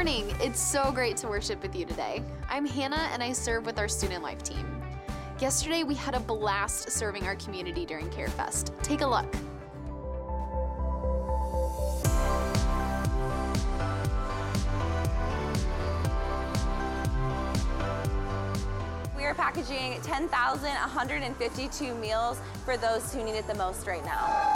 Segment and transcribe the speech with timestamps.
[0.00, 0.34] morning.
[0.40, 2.22] It's so great to worship with you today.
[2.48, 4.80] I'm Hannah and I serve with our student life team.
[5.40, 8.82] Yesterday, we had a blast serving our community during CareFest.
[8.82, 9.30] Take a look.
[19.14, 24.49] We are packaging 10,152 meals for those who need it the most right now.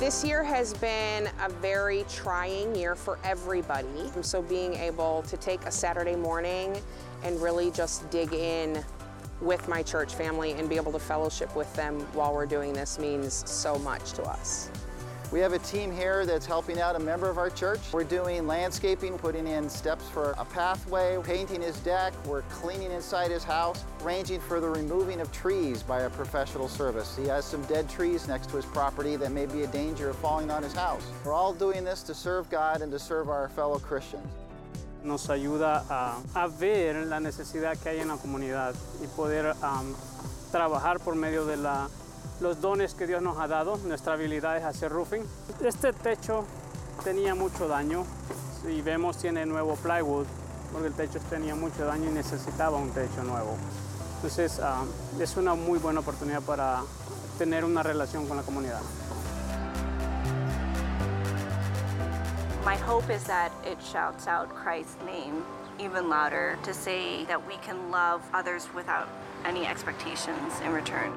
[0.00, 4.10] This year has been a very trying year for everybody.
[4.22, 6.80] So being able to take a Saturday morning
[7.22, 8.82] and really just dig in
[9.42, 12.98] with my church family and be able to fellowship with them while we're doing this
[12.98, 14.70] means so much to us.
[15.32, 17.78] We have a team here that's helping out a member of our church.
[17.92, 23.30] We're doing landscaping, putting in steps for a pathway, painting his deck, we're cleaning inside
[23.30, 27.16] his house, arranging for the removing of trees by a professional service.
[27.16, 30.16] He has some dead trees next to his property that may be a danger of
[30.16, 31.06] falling on his house.
[31.24, 34.26] We're all doing this to serve God and to serve our fellow Christians.
[35.04, 39.94] Nos ayuda a, a ver la necesidad que hay en la comunidad y poder um,
[40.50, 41.88] trabajar por medio de la
[42.40, 45.22] los dones que Dios nos ha dado, nuestra habilidad es hacer roofing.
[45.62, 46.44] Este techo
[47.04, 48.04] tenía mucho daño
[48.68, 50.26] y vemos tiene nuevo plywood
[50.72, 53.56] porque el techo tenía mucho daño y necesitaba un techo nuevo.
[54.16, 56.82] Entonces uh, es una muy buena oportunidad para
[57.38, 58.80] tener una relación con la comunidad.
[62.64, 65.42] My hope is that it shouts out Christ's name
[65.78, 69.08] even louder to say that we can love others without
[69.46, 71.12] any expectations in return.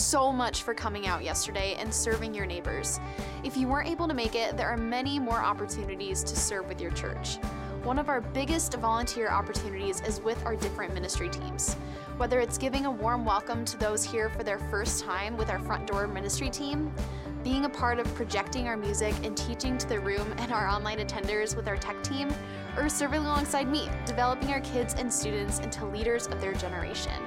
[0.00, 2.98] So much for coming out yesterday and serving your neighbors.
[3.44, 6.80] If you weren't able to make it, there are many more opportunities to serve with
[6.80, 7.36] your church.
[7.82, 11.74] One of our biggest volunteer opportunities is with our different ministry teams.
[12.16, 15.58] Whether it's giving a warm welcome to those here for their first time with our
[15.58, 16.92] front door ministry team,
[17.42, 20.98] being a part of projecting our music and teaching to the room and our online
[20.98, 22.28] attenders with our tech team,
[22.76, 27.22] or serving alongside me, developing our kids and students into leaders of their generation.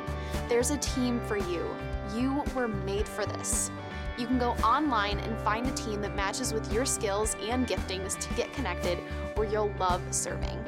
[0.49, 1.67] There's a team for you.
[2.15, 3.71] You were made for this.
[4.17, 8.19] You can go online and find a team that matches with your skills and giftings
[8.19, 8.99] to get connected
[9.35, 10.63] where you'll love serving.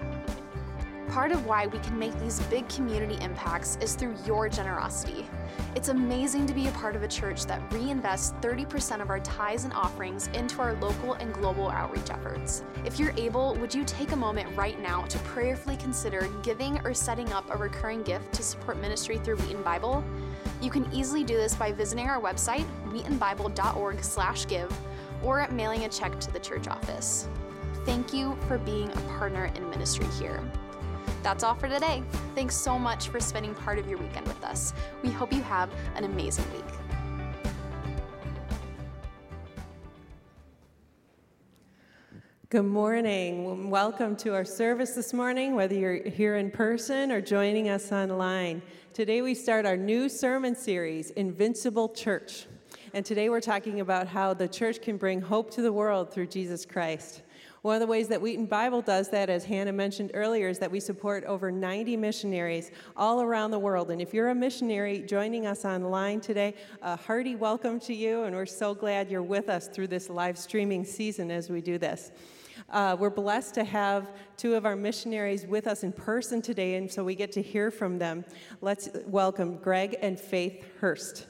[1.10, 5.28] Part of why we can make these big community impacts is through your generosity.
[5.76, 9.66] It's amazing to be a part of a church that reinvests 30% of our tithes
[9.66, 12.64] and offerings into our local and global outreach efforts.
[12.86, 16.94] If you're able, would you take a moment right now to prayerfully consider giving or
[16.94, 20.02] setting up a recurring gift to support ministry through Wheaton Bible?
[20.62, 24.78] You can easily do this by visiting our website, wheatonbible.org/give,
[25.26, 27.28] or mailing a check to the church office.
[27.86, 30.42] Thank you for being a partner in ministry here.
[31.26, 32.04] That's all for today.
[32.36, 34.76] Thanks so much for spending part of your weekend with us.
[35.02, 36.64] We hope you have an amazing week.
[42.50, 43.72] Good morning.
[43.72, 48.62] Welcome to our service this morning, whether you're here in person or joining us online.
[48.94, 52.46] Today we start our new sermon series, Invincible Church.
[52.94, 56.28] And today we're talking about how the church can bring hope to the world through
[56.28, 57.24] Jesus Christ.
[57.66, 60.70] One of the ways that Wheaton Bible does that, as Hannah mentioned earlier, is that
[60.70, 63.90] we support over 90 missionaries all around the world.
[63.90, 66.54] And if you're a missionary joining us online today,
[66.84, 70.38] a hearty welcome to you, and we're so glad you're with us through this live
[70.38, 72.12] streaming season as we do this.
[72.70, 76.92] Uh, we're blessed to have two of our missionaries with us in person today, and
[76.92, 78.24] so we get to hear from them.
[78.62, 81.26] Let's welcome Greg and Faith Hurst.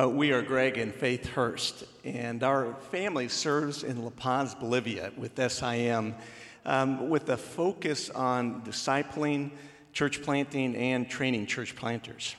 [0.00, 5.12] Uh, we are Greg and Faith Hurst, and our family serves in La Paz, Bolivia
[5.16, 6.14] with SIM
[6.64, 9.50] um, with a focus on discipling,
[9.92, 12.34] church planting, and training church planters.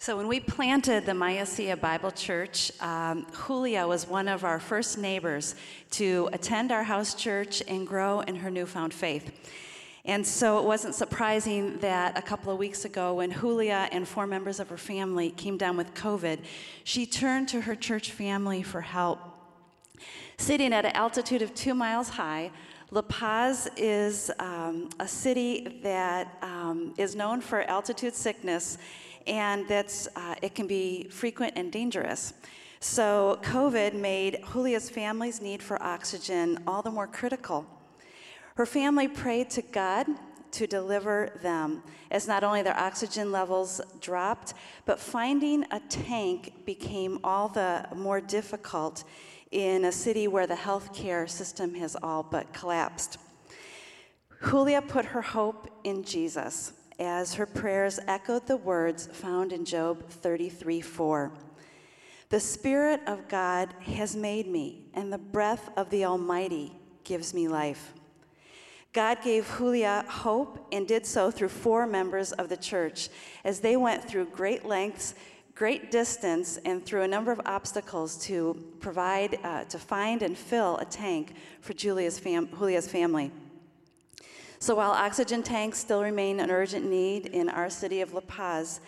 [0.00, 4.98] So, when we planted the Mayasia Bible Church, um, Julia was one of our first
[4.98, 5.54] neighbors
[5.92, 9.30] to attend our house church and grow in her newfound faith.
[10.08, 14.26] And so it wasn't surprising that a couple of weeks ago, when Julia and four
[14.26, 16.38] members of her family came down with COVID,
[16.82, 19.18] she turned to her church family for help.
[20.38, 22.50] Sitting at an altitude of two miles high,
[22.90, 28.78] La Paz is um, a city that um, is known for altitude sickness,
[29.26, 32.32] and that's uh, it can be frequent and dangerous.
[32.80, 37.66] So COVID made Julia's family's need for oxygen all the more critical.
[38.58, 40.08] Her family prayed to God
[40.50, 47.20] to deliver them, as not only their oxygen levels dropped, but finding a tank became
[47.22, 49.04] all the more difficult
[49.52, 53.18] in a city where the healthcare system has all but collapsed.
[54.50, 60.10] Julia put her hope in Jesus as her prayers echoed the words found in Job
[60.10, 61.32] 33 4.
[62.30, 66.72] The Spirit of God has made me, and the breath of the Almighty
[67.04, 67.92] gives me life.
[68.92, 73.10] God gave Julia hope and did so through four members of the church
[73.44, 75.14] as they went through great lengths,
[75.54, 80.78] great distance, and through a number of obstacles to provide, uh, to find and fill
[80.78, 83.30] a tank for Julia's fam- Julia's family.
[84.58, 88.80] So while oxygen tanks still remain an urgent need in our city of La Paz,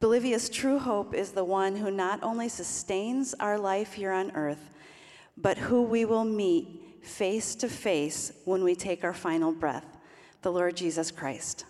[0.00, 4.70] Bolivia's true hope is the one who not only sustains our life here on earth,
[5.36, 9.84] but who we will meet face to face when we take our final breath
[10.42, 11.64] the Lord Jesus Christ.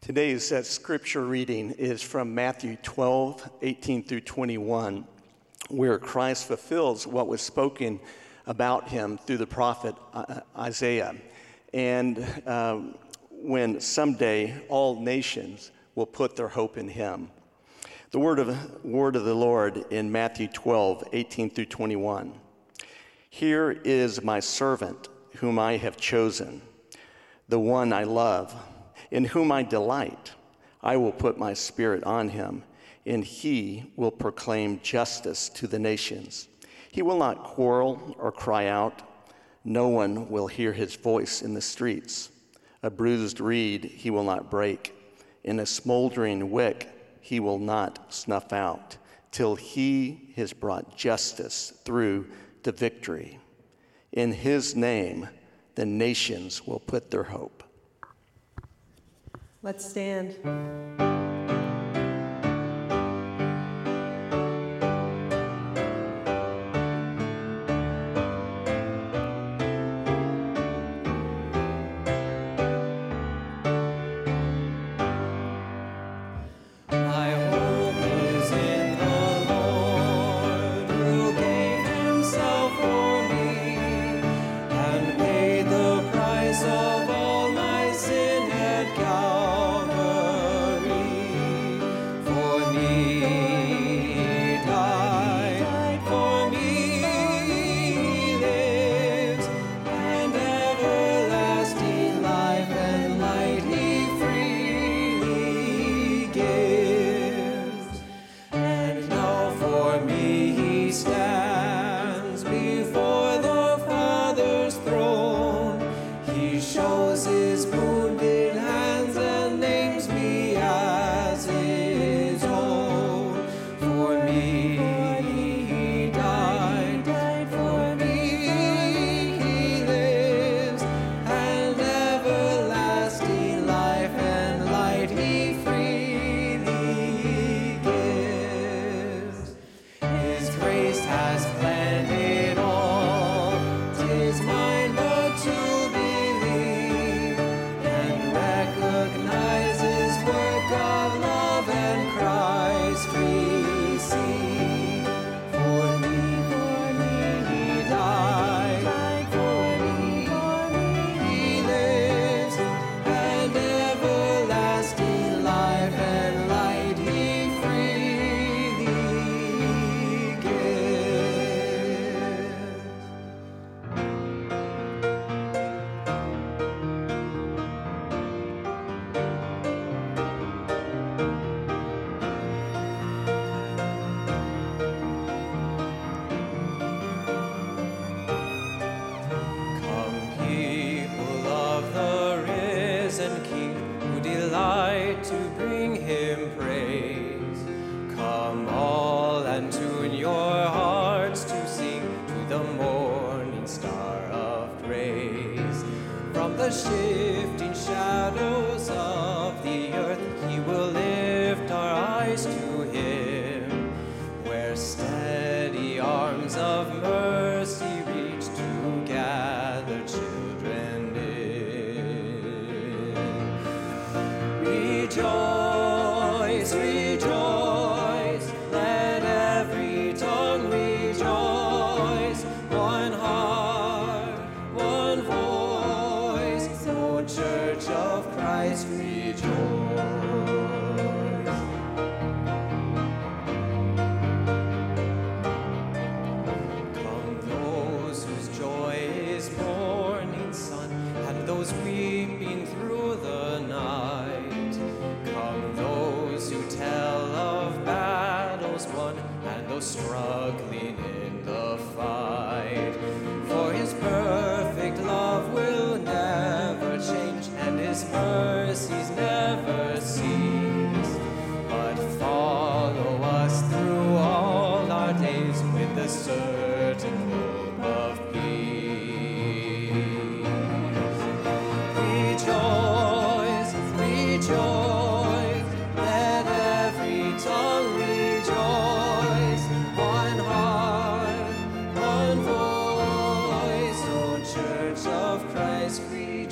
[0.00, 5.06] Today's uh, scripture reading is from Matthew 12, 18 through 21,
[5.68, 8.00] where Christ fulfills what was spoken
[8.46, 11.14] about him through the prophet uh, uh, Isaiah.
[11.74, 12.80] And uh,
[13.30, 17.28] when someday all nations will put their hope in him.
[18.10, 22.32] The word of, word of the Lord in Matthew 12, 18 through 21.
[23.30, 26.62] Here is my servant whom I have chosen,
[27.48, 28.54] the one I love,
[29.10, 30.32] in whom I delight.
[30.82, 32.64] I will put my spirit on him,
[33.06, 36.48] and he will proclaim justice to the nations.
[36.90, 39.02] He will not quarrel or cry out.
[39.64, 42.30] No one will hear his voice in the streets.
[42.82, 44.94] A bruised reed he will not break,
[45.44, 46.88] and a smoldering wick
[47.20, 48.96] he will not snuff out,
[49.30, 52.26] till he has brought justice through
[52.68, 53.40] to victory.
[54.12, 55.26] In his name,
[55.74, 57.62] the nations will put their hope.
[59.62, 60.36] Let's stand.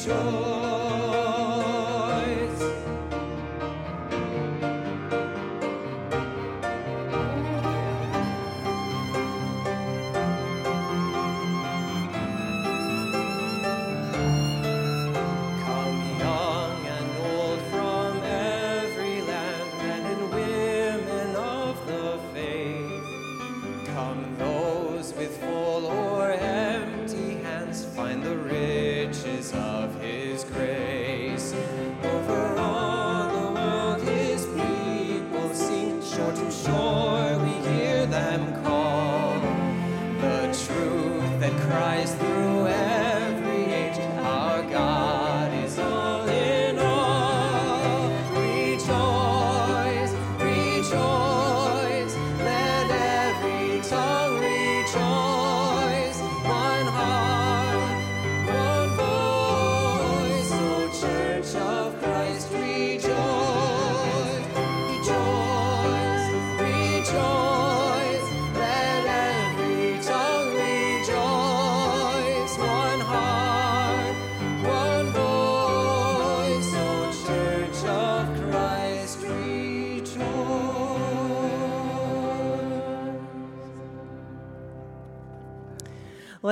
[0.06, 0.45] Rejoice.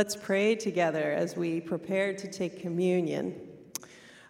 [0.05, 3.41] Let's pray together as we prepare to take communion.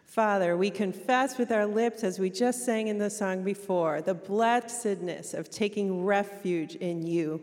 [0.04, 4.14] Father, we confess with our lips, as we just sang in the song before, the
[4.14, 7.42] blessedness of taking refuge in you.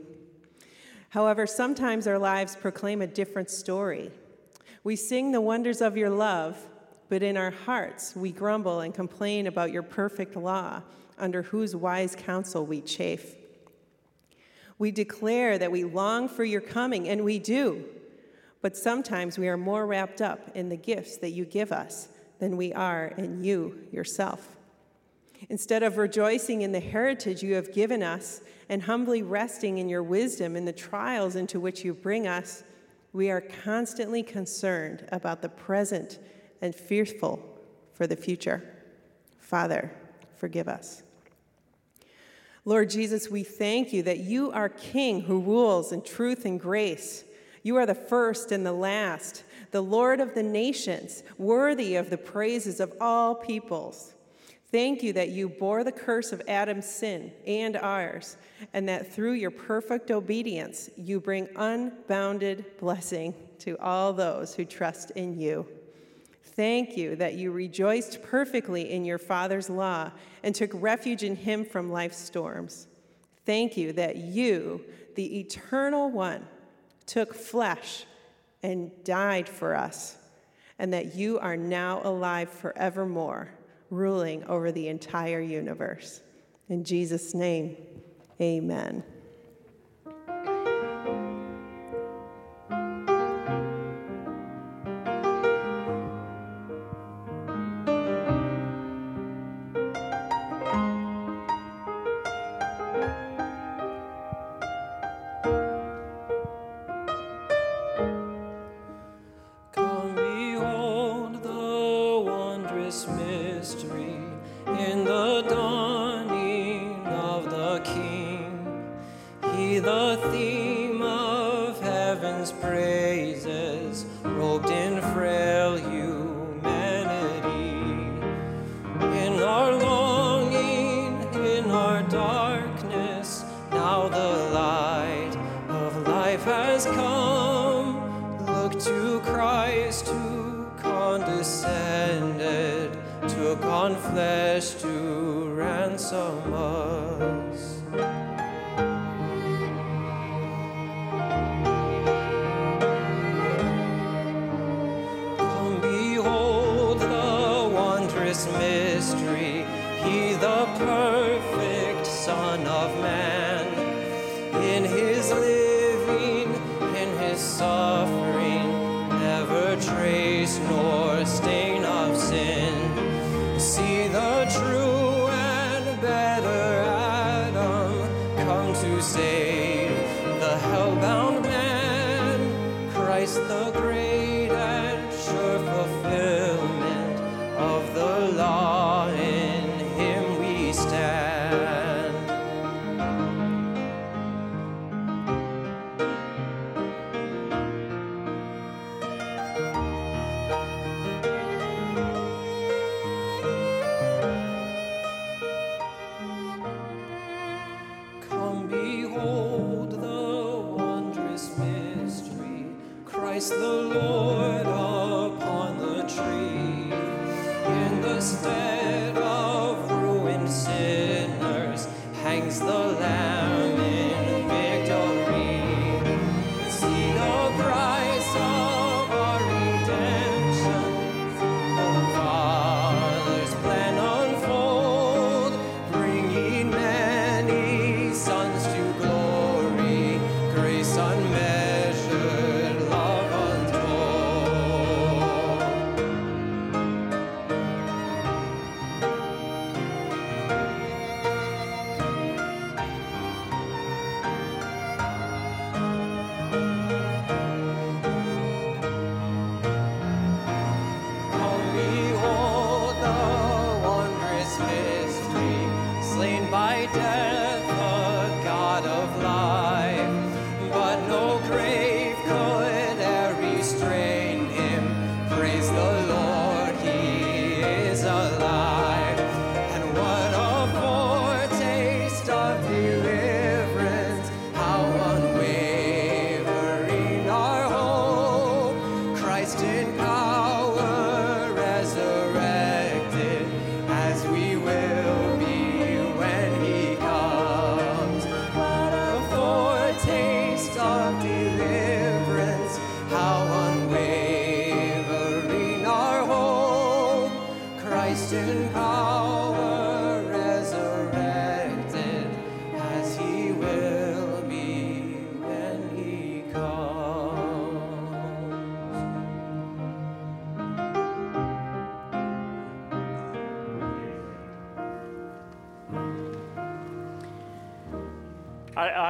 [1.10, 4.12] However, sometimes our lives proclaim a different story.
[4.86, 6.58] We sing the wonders of your love,
[7.10, 10.84] but in our hearts we grumble and complain about your perfect law,
[11.18, 13.36] under whose wise counsel we chafe.
[14.80, 17.84] We declare that we long for your coming, and we do.
[18.62, 22.58] But sometimes we are more wrapped up in the gifts that you give us than
[22.58, 24.58] we are in you yourself.
[25.50, 30.04] Instead of rejoicing in the heritage you have given us and humbly resting in your
[30.04, 32.64] wisdom in the trials into which you bring us,
[33.14, 36.20] we are constantly concerned about the present
[36.62, 37.44] and fearful
[37.94, 38.64] for the future.
[39.40, 39.92] Father,
[40.36, 41.04] forgive us.
[42.64, 47.24] Lord Jesus, we thank you that you are King who rules in truth and grace.
[47.64, 52.18] You are the first and the last, the Lord of the nations, worthy of the
[52.18, 54.14] praises of all peoples.
[54.72, 58.38] Thank you that you bore the curse of Adam's sin and ours,
[58.74, 65.12] and that through your perfect obedience, you bring unbounded blessing to all those who trust
[65.12, 65.68] in you.
[66.44, 70.12] Thank you that you rejoiced perfectly in your Father's law
[70.44, 72.88] and took refuge in him from life's storms.
[73.46, 76.46] Thank you that you, the eternal one,
[77.12, 78.06] took flesh
[78.64, 80.16] and died for us,
[80.80, 83.52] and that you are now alive forevermore,
[83.90, 86.22] ruling over the entire universe.
[86.70, 87.76] In Jesus' name,
[88.40, 89.04] amen.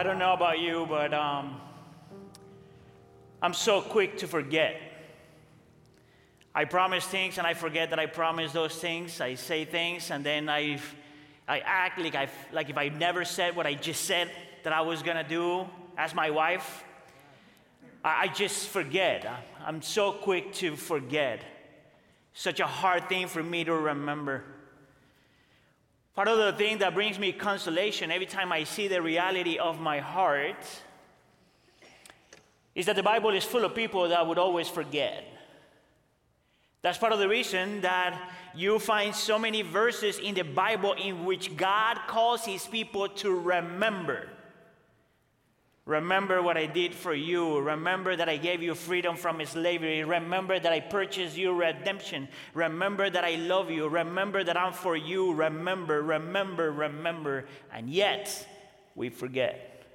[0.01, 1.61] I, don't know about you, but um,
[3.39, 4.81] I'm so quick to forget.
[6.55, 9.21] I promise things and I forget that I promised those things.
[9.21, 10.79] I say things and then I,
[11.47, 14.31] I act like, I, like if I never said what I just said
[14.63, 16.83] that I was gonna do as my wife.
[18.03, 19.27] I, I just forget.
[19.63, 21.43] I'm so quick to forget.
[22.33, 24.45] Such a hard thing for me to remember.
[26.13, 29.80] Part of the thing that brings me consolation every time I see the reality of
[29.80, 30.65] my heart
[32.76, 35.24] is that the Bible is full of people that would always forget.
[36.82, 41.24] That's part of the reason that you find so many verses in the Bible in
[41.24, 44.28] which God calls his people to remember.
[45.86, 47.60] Remember what I did for you.
[47.60, 50.04] Remember that I gave you freedom from slavery.
[50.04, 52.28] Remember that I purchased you redemption.
[52.54, 53.88] Remember that I love you.
[53.88, 55.34] Remember that I'm for you.
[55.34, 57.46] Remember, remember, remember.
[57.74, 58.48] And yet,
[58.94, 59.86] we forget.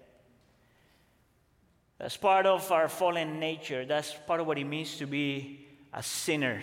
[1.98, 3.86] That's part of our fallen nature.
[3.86, 6.62] That's part of what it means to be a sinner.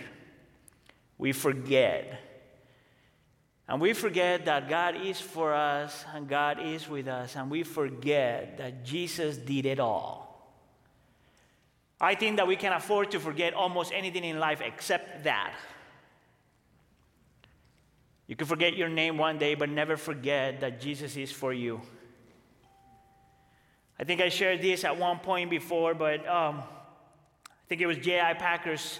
[1.16, 2.33] We forget.
[3.68, 7.62] And we forget that God is for us and God is with us, and we
[7.62, 10.24] forget that Jesus did it all.
[12.00, 15.54] I think that we can afford to forget almost anything in life except that.
[18.26, 21.80] You can forget your name one day, but never forget that Jesus is for you.
[23.98, 26.62] I think I shared this at one point before, but um,
[27.46, 28.34] I think it was J.I.
[28.34, 28.98] Packer's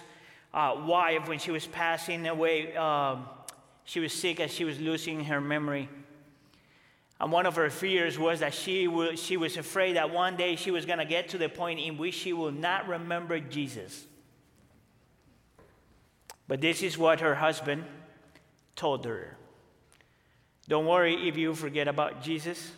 [0.53, 2.75] uh, wife when she was passing away.
[2.75, 3.25] Um,
[3.85, 5.87] she was sick as she was losing her memory.
[7.19, 10.71] And one of her fears was that she, she was afraid that one day she
[10.71, 14.05] was going to get to the point in which she will not remember Jesus.
[16.47, 17.85] But this is what her husband
[18.75, 19.37] told her,
[20.67, 22.71] Don't worry if you forget about Jesus.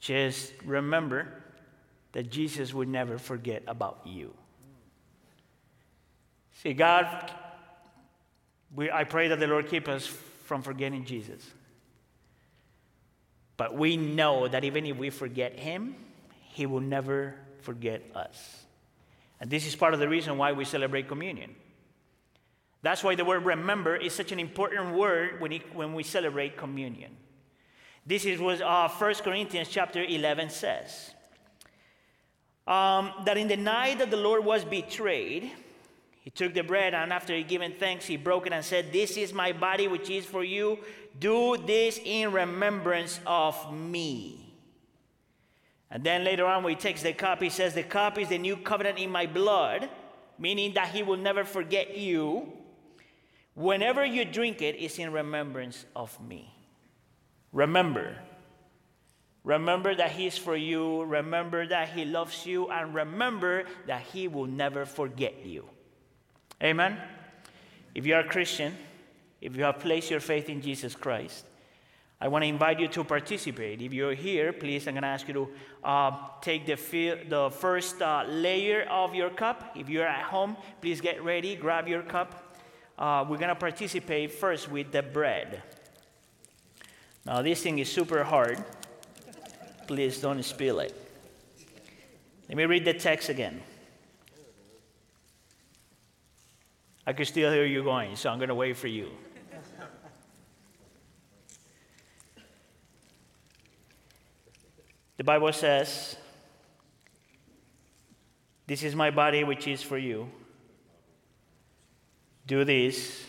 [0.00, 1.28] Just remember
[2.12, 4.34] that Jesus would never forget about you.
[6.62, 7.32] See, God,
[8.74, 11.42] we, I pray that the Lord keep us from forgetting Jesus.
[13.56, 15.96] But we know that even if we forget Him,
[16.52, 18.64] He will never forget us.
[19.40, 21.54] And this is part of the reason why we celebrate communion.
[22.82, 26.56] That's why the word remember is such an important word when, it, when we celebrate
[26.56, 27.16] communion.
[28.06, 31.10] This is what uh, 1 Corinthians chapter 11 says.
[32.66, 35.50] Um, that in the night that the Lord was betrayed,
[36.28, 39.16] he took the bread and after he given thanks, he broke it and said, This
[39.16, 40.78] is my body which is for you.
[41.18, 44.54] Do this in remembrance of me.
[45.90, 48.36] And then later on, when he takes the cup, he says, The cup is the
[48.36, 49.88] new covenant in my blood,
[50.38, 52.52] meaning that he will never forget you.
[53.54, 56.54] Whenever you drink it, it's in remembrance of me.
[57.52, 58.18] Remember.
[59.44, 61.04] Remember that he is for you.
[61.04, 62.70] Remember that He loves you.
[62.70, 65.70] And remember that He will never forget you.
[66.62, 66.98] Amen?
[67.94, 68.74] If you are a Christian,
[69.40, 71.44] if you have placed your faith in Jesus Christ,
[72.20, 73.80] I want to invite you to participate.
[73.80, 75.48] If you're here, please, I'm going to ask you to
[75.84, 76.74] uh, take the,
[77.28, 79.76] the first uh, layer of your cup.
[79.76, 82.48] If you're at home, please get ready, grab your cup
[82.98, 85.62] uh, we're going to participate first with the bread.
[87.24, 88.64] Now, this thing is super hard.
[89.86, 90.94] Please don't spill it.
[92.48, 93.60] Let me read the text again.
[97.08, 99.08] I can still hear you going, so I'm going to wait for you.
[105.16, 106.18] The Bible says,
[108.66, 110.28] This is my body, which is for you.
[112.46, 113.24] Do this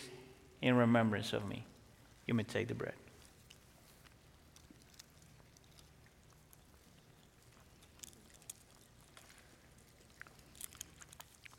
[0.60, 1.64] in remembrance of me.
[2.26, 2.92] You may take the bread.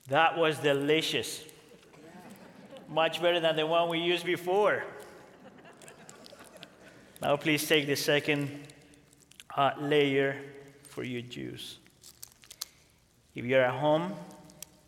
[0.08, 1.46] That was delicious.
[2.92, 4.84] Much better than the one we used before.
[7.22, 8.68] Now, please take the second
[9.56, 10.36] uh, layer
[10.84, 11.78] for your juice.
[13.34, 14.14] If you're at home,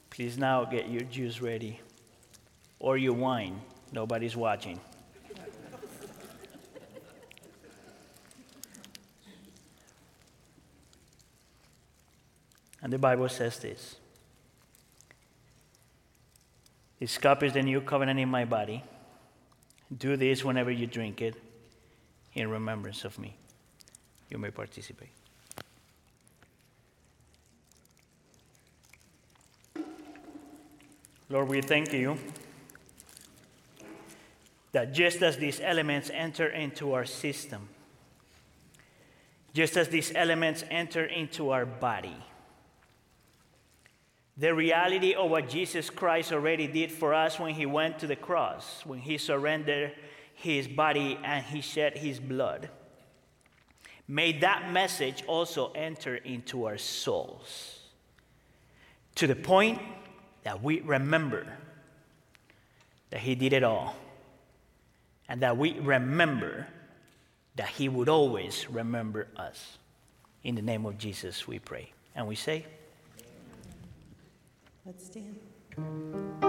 [0.09, 1.79] please now get your juice ready
[2.79, 3.61] or your wine.
[3.93, 4.81] Nobody's watching.
[12.81, 13.95] and the Bible says this
[17.03, 18.81] This cup is the new covenant in my body.
[19.97, 21.35] Do this whenever you drink it
[22.33, 23.35] in remembrance of me.
[24.29, 25.09] You may participate.
[31.27, 32.17] Lord, we thank you
[34.71, 37.67] that just as these elements enter into our system,
[39.53, 42.15] just as these elements enter into our body,
[44.37, 48.15] the reality of what Jesus Christ already did for us when he went to the
[48.15, 49.93] cross, when he surrendered
[50.33, 52.69] his body and he shed his blood,
[54.07, 57.79] may that message also enter into our souls
[59.15, 59.79] to the point
[60.43, 61.45] that we remember
[63.11, 63.95] that he did it all
[65.29, 66.67] and that we remember
[67.55, 69.77] that He would always remember us.
[70.43, 71.91] In the name of Jesus, we pray.
[72.15, 72.65] And we say,
[74.85, 76.42] Let's stand.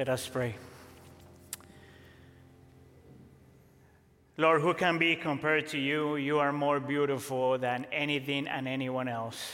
[0.00, 0.54] Let us pray.
[4.38, 6.16] Lord, who can be compared to you?
[6.16, 9.52] You are more beautiful than anything and anyone else.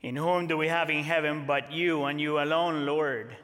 [0.00, 3.36] In whom do we have in heaven but you and you alone, Lord?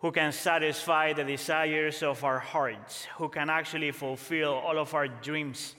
[0.00, 3.04] Who can satisfy the desires of our hearts?
[3.18, 5.76] Who can actually fulfill all of our dreams?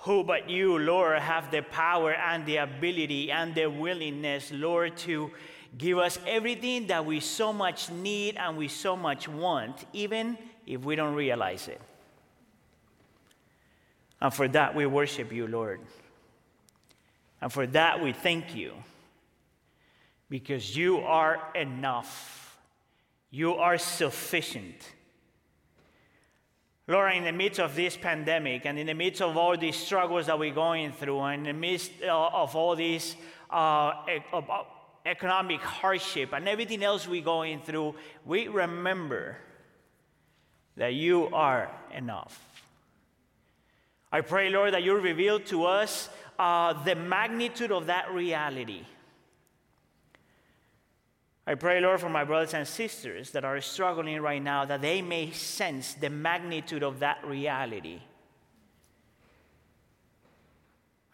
[0.00, 5.30] Who but you, Lord, have the power and the ability and the willingness, Lord, to
[5.76, 10.82] give us everything that we so much need and we so much want, even if
[10.82, 11.80] we don't realize it.
[14.20, 15.80] And for that, we worship you, Lord.
[17.40, 18.72] And for that, we thank you
[20.28, 22.58] because you are enough,
[23.30, 24.92] you are sufficient.
[26.88, 30.26] Lord, in the midst of this pandemic and in the midst of all these struggles
[30.26, 33.16] that we're going through, and in the midst uh, of all these
[33.50, 33.92] uh,
[35.06, 39.36] economic hardship and everything else we're going through, we remember
[40.76, 42.40] that you are enough.
[44.12, 48.84] I pray, Lord, that you reveal to us uh, the magnitude of that reality.
[51.46, 55.00] I pray, Lord, for my brothers and sisters that are struggling right now, that they
[55.00, 58.00] may sense the magnitude of that reality.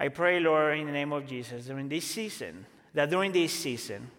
[0.00, 4.10] I pray, Lord, in the name of Jesus, during this season, that during this season,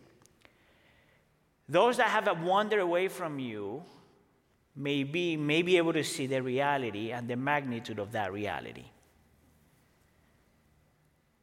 [1.68, 3.84] those that have wandered away from you
[4.76, 8.86] may be, may be able to see the reality and the magnitude of that reality.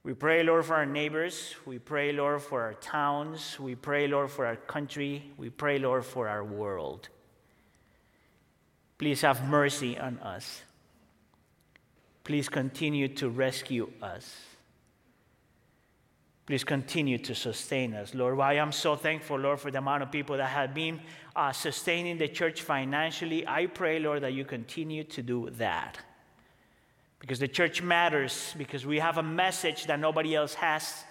[0.03, 1.55] We pray, Lord, for our neighbors.
[1.67, 3.61] We pray, Lord, for our towns.
[3.61, 5.31] We pray, Lord, for our country.
[5.37, 7.11] We pray, Lord, for our world.
[8.97, 10.63] Please have mercy on us.
[12.25, 14.50] Please continue to rescue us.
[16.51, 18.37] Please continue to sustain us, Lord.
[18.37, 20.99] Why I am so thankful, Lord, for the amount of people that have been
[21.37, 23.47] uh, sustaining the church financially.
[23.47, 26.01] I pray, Lord, that you continue to do that.
[27.21, 31.05] Because the church matters, because we have a message that nobody else has,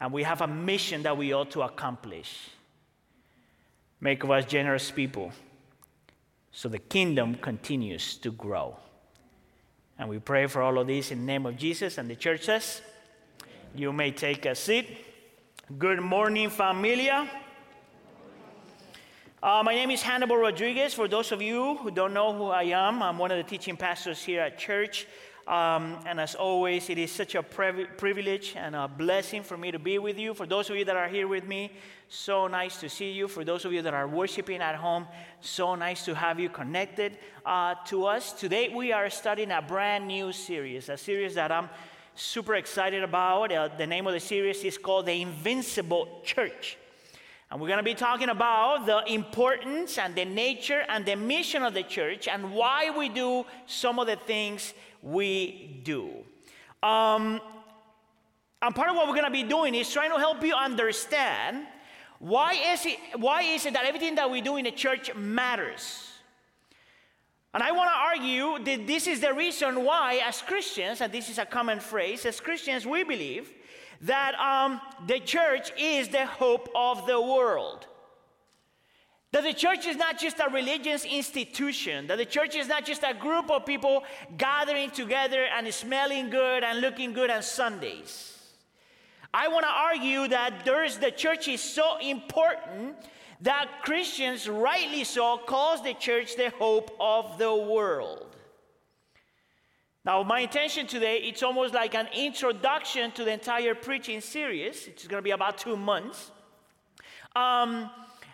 [0.00, 2.48] and we have a mission that we ought to accomplish.
[4.00, 5.30] Make of us generous people
[6.50, 8.76] so the kingdom continues to grow.
[10.00, 12.46] And we pray for all of this in the name of Jesus, and the church
[12.46, 12.82] says,
[13.74, 14.98] You may take a seat.
[15.78, 17.30] Good morning, familia.
[19.40, 20.92] Uh, my name is Hannibal Rodriguez.
[20.92, 23.76] For those of you who don't know who I am, I'm one of the teaching
[23.76, 25.06] pastors here at church.
[25.46, 29.70] Um, and as always, it is such a privi- privilege and a blessing for me
[29.70, 30.34] to be with you.
[30.34, 31.70] For those of you that are here with me,
[32.08, 33.28] so nice to see you.
[33.28, 35.06] For those of you that are worshiping at home,
[35.40, 38.32] so nice to have you connected uh, to us.
[38.32, 41.68] Today, we are studying a brand new series, a series that I'm
[42.14, 43.52] super excited about.
[43.52, 46.76] Uh, the name of the series is called The Invincible Church.
[47.50, 51.64] And we're going to be talking about the importance and the nature and the mission
[51.64, 56.10] of the church and why we do some of the things we do.
[56.82, 57.40] Um,
[58.62, 61.66] and part of what we're going to be doing is trying to help you understand
[62.20, 66.09] why is, it, why is it that everything that we do in the church matters?
[67.52, 71.28] And I want to argue that this is the reason why, as Christians, and this
[71.28, 73.52] is a common phrase, as Christians, we believe
[74.02, 77.86] that um, the church is the hope of the world.
[79.32, 83.02] That the church is not just a religious institution, that the church is not just
[83.02, 84.04] a group of people
[84.36, 88.36] gathering together and smelling good and looking good on Sundays.
[89.32, 92.96] I want to argue that there's, the church is so important
[93.42, 98.26] that Christians, rightly so, calls the church the hope of the world.
[100.04, 104.86] Now, my intention today, it's almost like an introduction to the entire preaching series.
[104.86, 106.30] It's going to be about two months.
[107.36, 107.90] Um,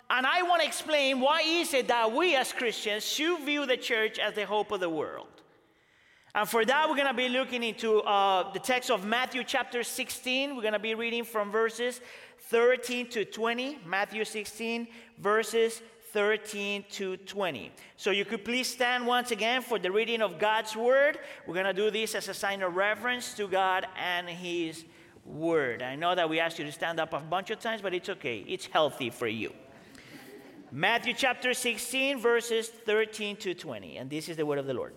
[0.08, 3.76] and I want to explain why is it that we as Christians should view the
[3.76, 5.26] church as the hope of the world.
[6.36, 9.82] And for that, we're going to be looking into uh, the text of Matthew chapter
[9.82, 10.54] 16.
[10.54, 12.00] We're going to be reading from verses
[12.48, 14.86] 13 to 20, Matthew 16,
[15.18, 15.82] verses
[16.12, 17.72] 13 to 20.
[17.96, 21.18] So you could please stand once again for the reading of God's word.
[21.46, 24.84] We're going to do this as a sign of reverence to God and His
[25.24, 25.82] word.
[25.82, 28.08] I know that we asked you to stand up a bunch of times, but it's
[28.08, 28.44] okay.
[28.46, 29.52] It's healthy for you.
[30.70, 33.96] Matthew chapter 16, verses 13 to 20.
[33.96, 34.94] And this is the word of the Lord.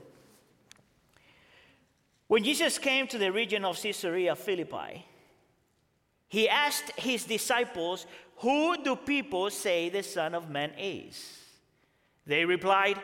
[2.27, 5.05] When Jesus came to the region of Caesarea Philippi,
[6.29, 8.05] he asked his disciples,
[8.37, 11.37] Who do people say the Son of Man is?
[12.25, 12.97] They replied,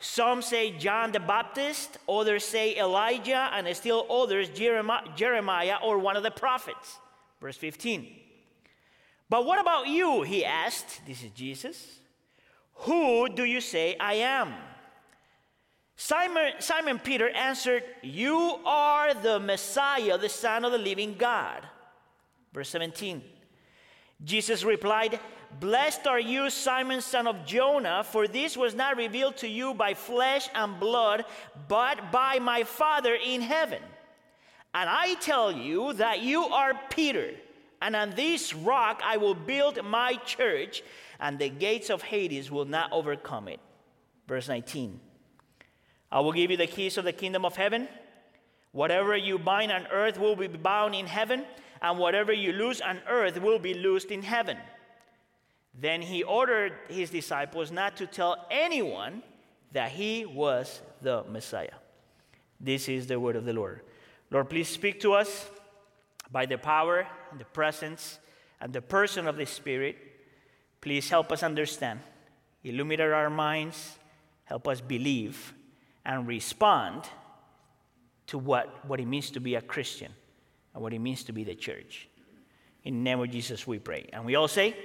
[0.00, 6.24] Some say John the Baptist, others say Elijah, and still others Jeremiah or one of
[6.24, 6.98] the prophets.
[7.40, 8.08] Verse 15.
[9.28, 10.22] But what about you?
[10.22, 11.02] He asked.
[11.06, 12.00] This is Jesus.
[12.80, 14.54] Who do you say I am?
[15.96, 21.62] Simon, Simon Peter answered, You are the Messiah, the Son of the living God.
[22.56, 23.22] Verse 17
[24.24, 25.20] Jesus replied,
[25.60, 29.92] Blessed are you, Simon, son of Jonah, for this was not revealed to you by
[29.92, 31.26] flesh and blood,
[31.68, 33.82] but by my Father in heaven.
[34.72, 37.32] And I tell you that you are Peter,
[37.82, 40.82] and on this rock I will build my church,
[41.20, 43.60] and the gates of Hades will not overcome it.
[44.26, 44.98] Verse 19
[46.10, 47.86] I will give you the keys of the kingdom of heaven.
[48.72, 51.44] Whatever you bind on earth will be bound in heaven
[51.82, 54.56] and whatever you loose on earth will be loosed in heaven.
[55.78, 59.22] Then he ordered his disciples not to tell anyone
[59.72, 61.74] that he was the Messiah.
[62.58, 63.82] This is the word of the Lord.
[64.30, 65.48] Lord, please speak to us
[66.30, 68.18] by the power and the presence
[68.60, 69.96] and the person of the Spirit.
[70.80, 72.00] Please help us understand,
[72.64, 73.98] illuminate our minds,
[74.44, 75.52] help us believe
[76.04, 77.04] and respond
[78.28, 80.12] to what, what it means to be a Christian
[80.76, 82.06] and what it means to be the church.
[82.84, 84.08] In the name of Jesus, we pray.
[84.12, 84.76] And we all say,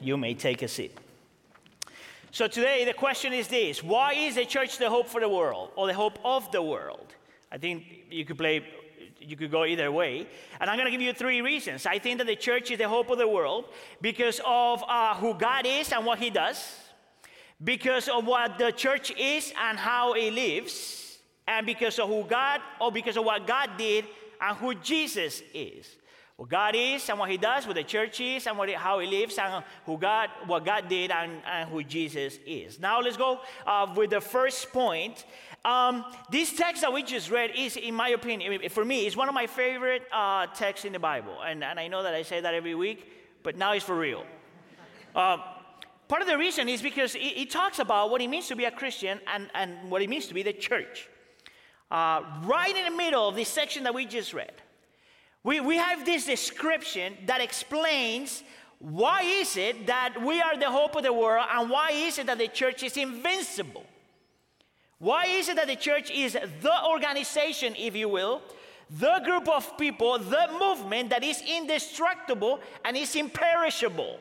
[0.00, 0.96] You may take a seat.
[2.30, 5.72] So today, the question is this Why is the church the hope for the world
[5.76, 7.14] or the hope of the world?
[7.52, 8.64] I think you could play.
[9.20, 10.26] You could go either way.
[10.58, 11.84] And I'm going to give you three reasons.
[11.84, 13.66] I think that the church is the hope of the world
[14.00, 16.74] because of uh, who God is and what He does,
[17.62, 22.62] because of what the church is and how it lives, and because of who God,
[22.80, 24.06] or because of what God did
[24.40, 25.96] and who Jesus is.
[26.36, 29.06] What God is and what He does, what the church is and what how He
[29.06, 32.80] lives, and who God, what God did and, and who Jesus is.
[32.80, 35.26] Now let's go uh, with the first point.
[35.66, 39.28] Um, this text that we just read is, in my opinion, for me, is one
[39.28, 41.36] of my favorite uh, texts in the Bible.
[41.44, 43.06] And, and I know that I say that every week,
[43.42, 44.24] but now it's for real.
[45.14, 45.36] Uh,
[46.08, 48.64] part of the reason is because it, it, talks about what it means to be
[48.64, 51.08] a Christian and, and what it means to be the church
[51.90, 54.52] uh, right in the middle of this section that we just read,
[55.42, 58.42] we, we have this description that explains
[58.78, 62.26] why is it that we are the hope of the world and why is it
[62.26, 63.84] that the church is invincible?
[64.98, 68.42] Why is it that the church is the organization, if you will,
[68.98, 74.18] the group of people, the movement that is indestructible and is imperishable?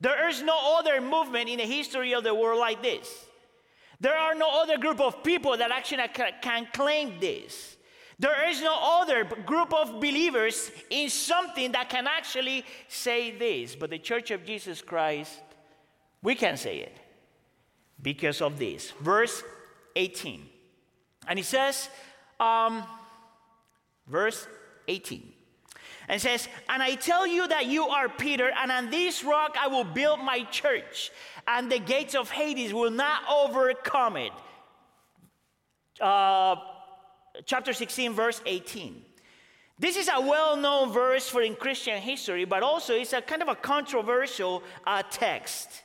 [0.00, 3.26] There is no other movement in the history of the world like this.
[4.00, 6.08] There are no other group of people that actually
[6.40, 7.76] can claim this.
[8.18, 13.74] There is no other group of believers in something that can actually say this.
[13.74, 15.40] But the Church of Jesus Christ,
[16.22, 16.96] we can say it
[18.02, 18.90] because of this.
[19.00, 19.42] Verse
[19.96, 20.46] 18.
[21.26, 21.88] And he says,
[22.38, 22.82] um,
[24.06, 24.46] verse
[24.88, 25.29] 18.
[26.10, 29.68] And says, And I tell you that you are Peter, and on this rock I
[29.68, 31.12] will build my church,
[31.46, 34.32] and the gates of Hades will not overcome it.
[36.00, 36.56] Uh,
[37.44, 39.04] chapter 16, verse 18.
[39.78, 43.40] This is a well known verse for in Christian history, but also it's a kind
[43.40, 45.84] of a controversial uh, text.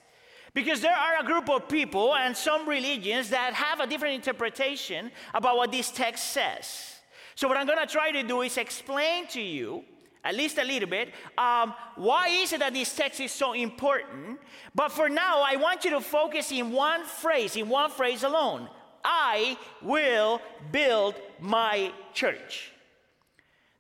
[0.56, 5.12] Because there are a group of people and some religions that have a different interpretation
[5.36, 6.96] about what this text says.
[7.36, 9.84] So, what I'm going to try to do is explain to you,
[10.26, 14.40] at least a little bit, um, why is it that this text is so important.
[14.74, 18.70] But for now, I want you to focus in one phrase, in one phrase alone
[19.08, 22.72] I will build my church.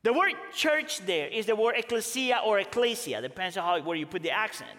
[0.03, 4.05] The word church there is the word ecclesia or ecclesia, depends on how, where you
[4.05, 4.69] put the accent,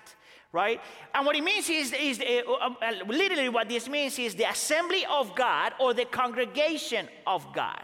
[0.52, 0.80] right?
[1.12, 5.04] And what it means is, is uh, uh, literally what this means is the assembly
[5.10, 7.82] of God or the congregation of God.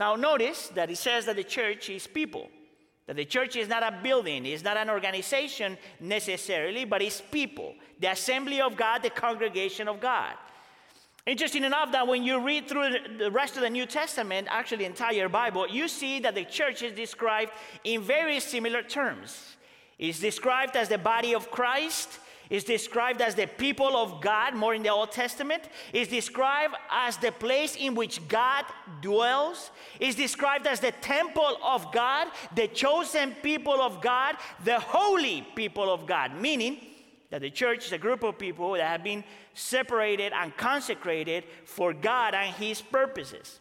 [0.00, 2.48] Now, notice that it says that the church is people.
[3.08, 7.74] That the church is not a building, it's not an organization necessarily, but it's people.
[7.98, 10.34] The assembly of God, the congregation of God.
[11.26, 14.84] Interesting enough that when you read through the rest of the New Testament, actually the
[14.84, 17.50] entire Bible, you see that the church is described
[17.82, 19.56] in very similar terms.
[19.98, 24.74] It's described as the body of Christ, is described as the people of God, more
[24.74, 28.64] in the Old Testament, is described as the place in which God
[29.00, 29.70] dwells,
[30.00, 35.92] is described as the temple of God, the chosen people of God, the holy people
[35.92, 36.78] of God, meaning
[37.30, 39.22] that the church is a group of people that have been
[39.52, 43.60] separated and consecrated for God and His purposes.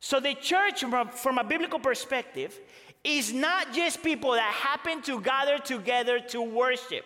[0.00, 2.58] So, the church, from, from a biblical perspective,
[3.04, 7.04] is not just people that happen to gather together to worship.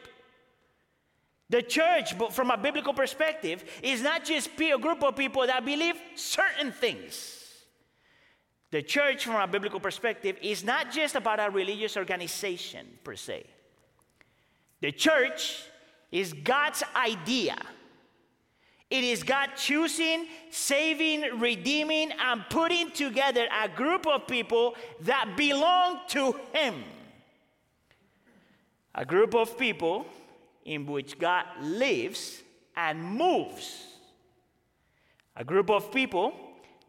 [1.49, 5.95] The church, from a biblical perspective, is not just a group of people that believe
[6.17, 7.37] certain things.
[8.73, 13.47] The church, from a biblical perspective, is not just about a religious organization per se.
[14.81, 15.63] The church
[16.11, 17.57] is God's idea.
[18.91, 26.01] It is God choosing, saving, redeeming, and putting together a group of people that belong
[26.09, 26.85] to Him.
[28.95, 30.07] A group of people
[30.67, 32.43] in which God lives
[32.77, 33.87] and moves.
[35.37, 36.33] A group of people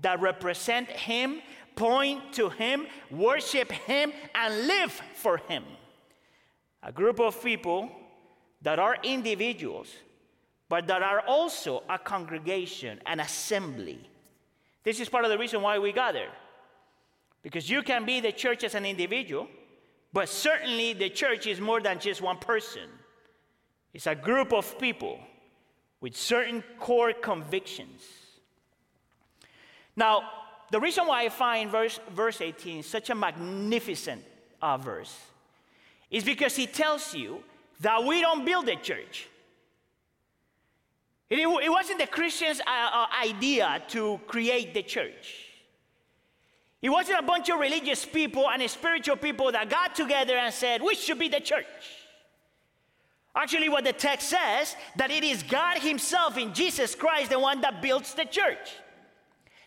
[0.02, 1.42] that represent Him,
[1.76, 5.64] point to Him, worship Him, and live for Him.
[6.84, 7.90] A group of people
[8.62, 9.94] that are individuals,
[10.70, 14.00] but that are also a congregation, an assembly.
[14.84, 16.28] This is part of the reason why we gather.
[17.44, 19.48] Because you can be the church as an individual,
[20.14, 22.90] but certainly the church is more than just one person.
[23.98, 25.20] It's a group of people
[26.02, 28.04] with certain core convictions.
[29.96, 30.22] Now,
[30.70, 34.24] the reason why I find verse, verse 18 such a magnificent
[34.62, 35.18] uh, verse
[36.12, 37.42] is because it tells you
[37.80, 39.28] that we don't build a church.
[41.28, 45.48] It, it wasn't the Christians' uh, uh, idea to create the church.
[46.84, 50.84] It wasn't a bunch of religious people and spiritual people that got together and said,
[50.84, 52.06] we should be the church.
[53.38, 57.62] Actually, what the text says, that it is God Himself in Jesus Christ, the one
[57.62, 58.72] that builds the church.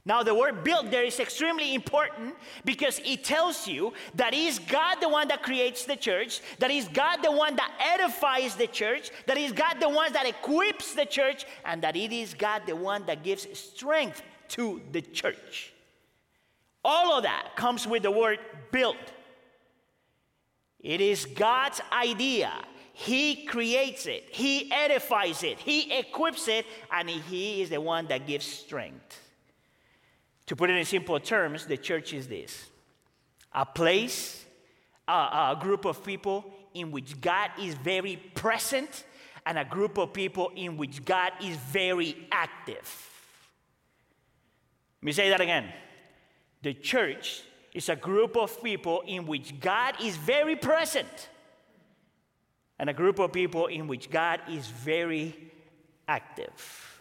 [0.04, 4.96] Now, the word built there is extremely important because it tells you that is God
[5.00, 9.10] the one that creates the church, that is God the one that edifies the church,
[9.26, 12.74] that is God the one that equips the church, and that it is God the
[12.74, 15.72] one that gives strength to the church.
[16.84, 18.40] All of that comes with the word
[18.72, 18.96] built.
[20.80, 22.52] It is God's idea.
[23.00, 28.26] He creates it, He edifies it, He equips it, and He is the one that
[28.26, 29.18] gives strength.
[30.44, 32.66] To put it in simple terms, the church is this
[33.54, 34.44] a place,
[35.08, 39.04] a, a group of people in which God is very present,
[39.46, 43.08] and a group of people in which God is very active.
[45.00, 45.72] Let me say that again.
[46.60, 51.30] The church is a group of people in which God is very present,
[52.80, 55.36] and a group of people in which God is very
[56.08, 56.98] active.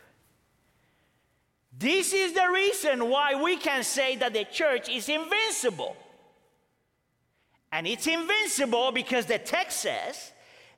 [1.76, 5.96] This is the reason why we can say that the church is invincible.
[7.72, 10.34] And it's invincible because the text says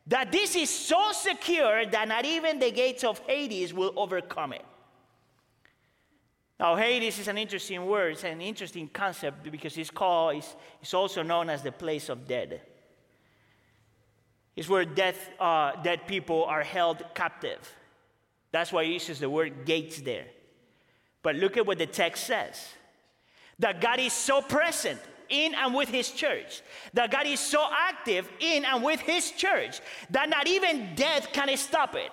[0.05, 4.65] that this is so secure that not even the gates of Hades will overcome it.
[6.59, 10.93] Now, Hades is an interesting word, it's an interesting concept because it's called, it's, it's
[10.93, 12.61] also known as the place of dead.
[14.55, 17.75] It's where death, uh, dead people are held captive.
[18.51, 20.25] That's why he uses the word gates there.
[21.23, 22.67] But look at what the text says
[23.59, 24.99] that God is so present
[25.29, 26.61] in and with his church.
[26.93, 29.79] That God is so active in and with his church
[30.09, 32.11] that not even death can stop it.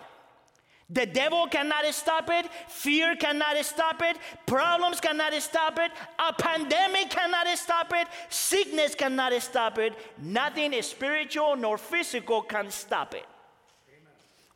[0.91, 2.47] The devil cannot stop it.
[2.69, 4.17] Fear cannot stop it.
[4.47, 5.93] Problems cannot stop it.
[6.19, 8.09] A pandemic cannot stop it.
[8.31, 9.93] Sickness cannot stop it.
[10.23, 13.27] Nothing spiritual nor physical can stop it.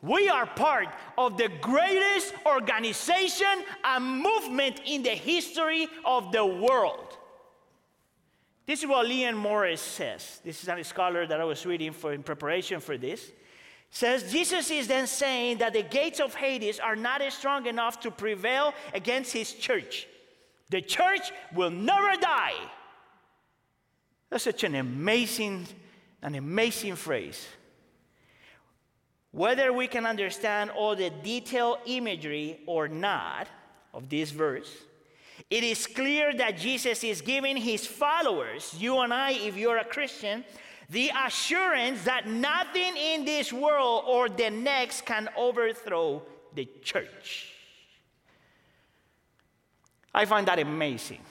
[0.01, 7.17] We are part of the greatest organization and movement in the history of the world.
[8.65, 10.41] This is what Leon Morris says.
[10.43, 13.31] This is a scholar that I was reading for in preparation for this
[13.93, 18.09] says Jesus is then saying that the gates of Hades are not strong enough to
[18.09, 20.07] prevail against his church.
[20.71, 22.55] The church will never die.
[24.31, 25.67] That's such an amazing,
[26.23, 27.47] an amazing phrase.
[29.29, 33.47] Whether we can understand all the detailed imagery or not
[33.93, 34.71] of this verse,
[35.51, 39.85] it is clear that Jesus is giving his followers, you and I, if you're a
[39.85, 40.43] Christian,
[40.89, 46.21] the assurance that nothing in this world or the next can overthrow
[46.53, 47.51] the church.
[50.13, 51.21] I find that amazing.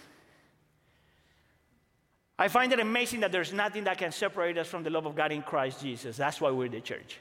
[2.38, 5.14] I find it amazing that there's nothing that can separate us from the love of
[5.14, 6.16] God in Christ Jesus.
[6.16, 7.20] That's why we're the church.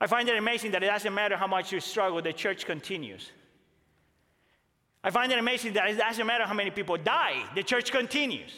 [0.00, 3.30] I find it amazing that it doesn't matter how much you struggle, the church continues.
[5.02, 8.52] I find it amazing that it doesn't matter how many people die, the church continues.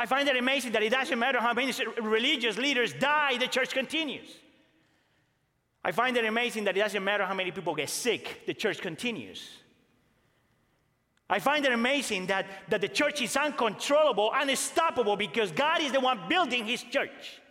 [0.00, 3.74] I find it amazing that it doesn't matter how many religious leaders die, the church
[3.74, 4.34] continues.
[5.84, 8.78] I find it amazing that it doesn't matter how many people get sick, the church
[8.78, 9.46] continues.
[11.28, 16.00] I find it amazing that, that the church is uncontrollable, unstoppable, because God is the
[16.00, 17.42] one building his church.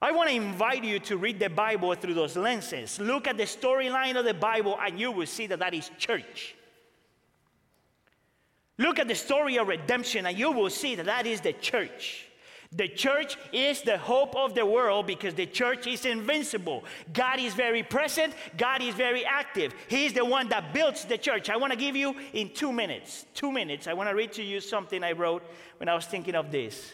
[0.00, 3.00] I want to invite you to read the Bible through those lenses.
[3.00, 6.54] Look at the storyline of the Bible, and you will see that that is church.
[8.78, 12.26] Look at the story of redemption, and you will see that that is the church.
[12.72, 16.84] The church is the hope of the world because the church is invincible.
[17.12, 19.72] God is very present, God is very active.
[19.86, 21.48] He's the one that builds the church.
[21.50, 24.42] I want to give you in two minutes, two minutes, I want to read to
[24.42, 25.44] you something I wrote
[25.76, 26.92] when I was thinking of this.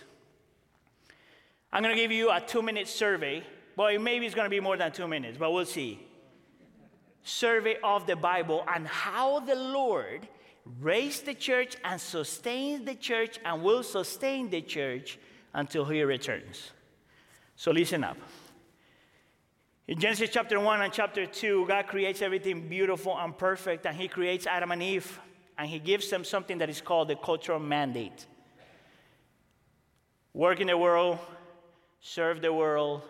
[1.72, 3.43] I'm going to give you a two minute survey.
[3.74, 6.07] Boy, maybe it's going to be more than two minutes, but we'll see.
[7.22, 10.28] Survey of the Bible and how the Lord
[10.64, 15.18] raised the church and sustains the church and will sustain the church
[15.54, 16.70] until he returns.
[17.56, 18.16] So listen up.
[19.88, 24.06] In Genesis chapter 1 and chapter 2, God creates everything beautiful and perfect, and he
[24.06, 25.18] creates Adam and Eve,
[25.58, 28.26] and he gives them something that is called the cultural mandate
[30.32, 31.18] work in the world,
[32.00, 33.02] serve the world,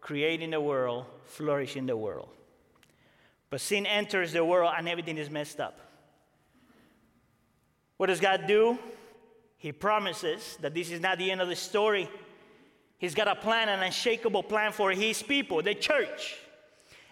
[0.00, 2.28] create in the world, flourish in the world.
[3.50, 5.78] But sin enters the world, and everything is messed up.
[8.02, 8.80] What does God do?
[9.58, 12.10] He promises that this is not the end of the story.
[12.98, 16.34] He's got a plan, an unshakable plan for his people, the church.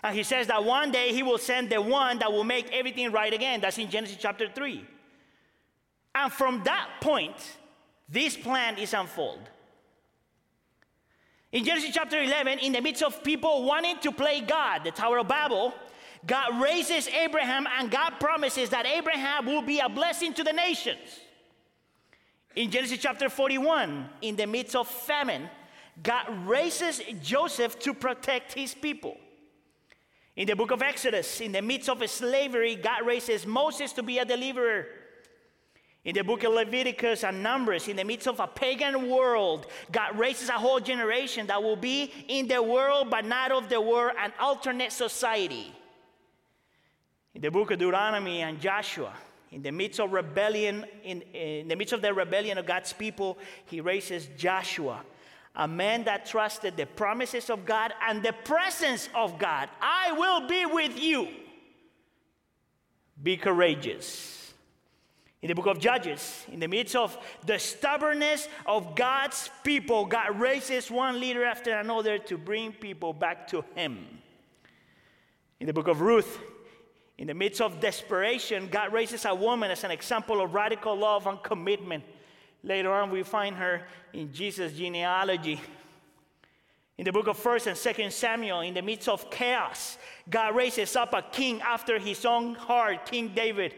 [0.02, 3.12] And he says that one day he will send the one that will make everything
[3.12, 3.60] right again.
[3.60, 4.84] That's in Genesis chapter 3.
[6.16, 7.36] And from that point,
[8.08, 9.48] this plan is unfolded.
[11.52, 15.18] In Genesis chapter 11, in the midst of people wanting to play God, the Tower
[15.18, 15.72] of Babel,
[16.26, 21.20] God raises Abraham and God promises that Abraham will be a blessing to the nations.
[22.56, 25.48] In Genesis chapter 41, in the midst of famine,
[26.02, 29.16] God raises Joseph to protect his people.
[30.36, 34.18] In the book of Exodus, in the midst of slavery, God raises Moses to be
[34.18, 34.86] a deliverer.
[36.04, 40.18] In the book of Leviticus and Numbers, in the midst of a pagan world, God
[40.18, 44.14] raises a whole generation that will be in the world but not of the world,
[44.18, 45.74] an alternate society.
[47.34, 49.12] In the book of Deuteronomy and Joshua,
[49.52, 53.38] in the midst of rebellion, in, in the midst of the rebellion of God's people,
[53.66, 55.02] he raises Joshua,
[55.54, 59.68] a man that trusted the promises of God and the presence of God.
[59.80, 61.28] I will be with you.
[63.22, 64.52] Be courageous.
[65.42, 67.16] In the book of Judges, in the midst of
[67.46, 73.48] the stubbornness of God's people, God raises one leader after another to bring people back
[73.48, 74.06] to Him.
[75.58, 76.38] In the book of Ruth,
[77.20, 81.26] in the midst of desperation, God raises a woman as an example of radical love
[81.26, 82.02] and commitment.
[82.64, 83.82] Later on, we find her
[84.14, 85.60] in Jesus' genealogy.
[86.96, 89.98] In the book of 1st and 2nd Samuel, in the midst of chaos,
[90.30, 93.74] God raises up a king after his own heart, King David.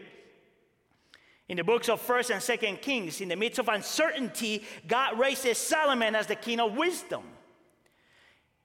[1.49, 5.57] In the books of 1st and 2nd Kings, in the midst of uncertainty, God raises
[5.57, 7.23] Solomon as the king of wisdom.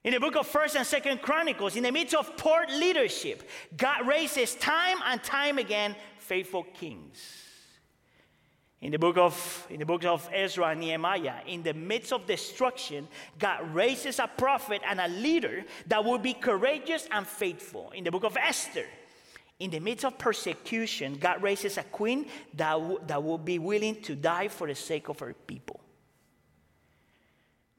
[0.05, 4.07] In the book of 1st and 2nd Chronicles, in the midst of poor leadership, God
[4.07, 7.44] raises time and time again faithful kings.
[8.80, 12.26] In the book of in the books of Ezra and Nehemiah, in the midst of
[12.26, 17.90] destruction, God raises a prophet and a leader that will be courageous and faithful.
[17.90, 18.86] In the book of Esther,
[19.59, 24.01] in the midst of persecution, God raises a queen that, w- that will be willing
[24.03, 25.80] to die for the sake of her people.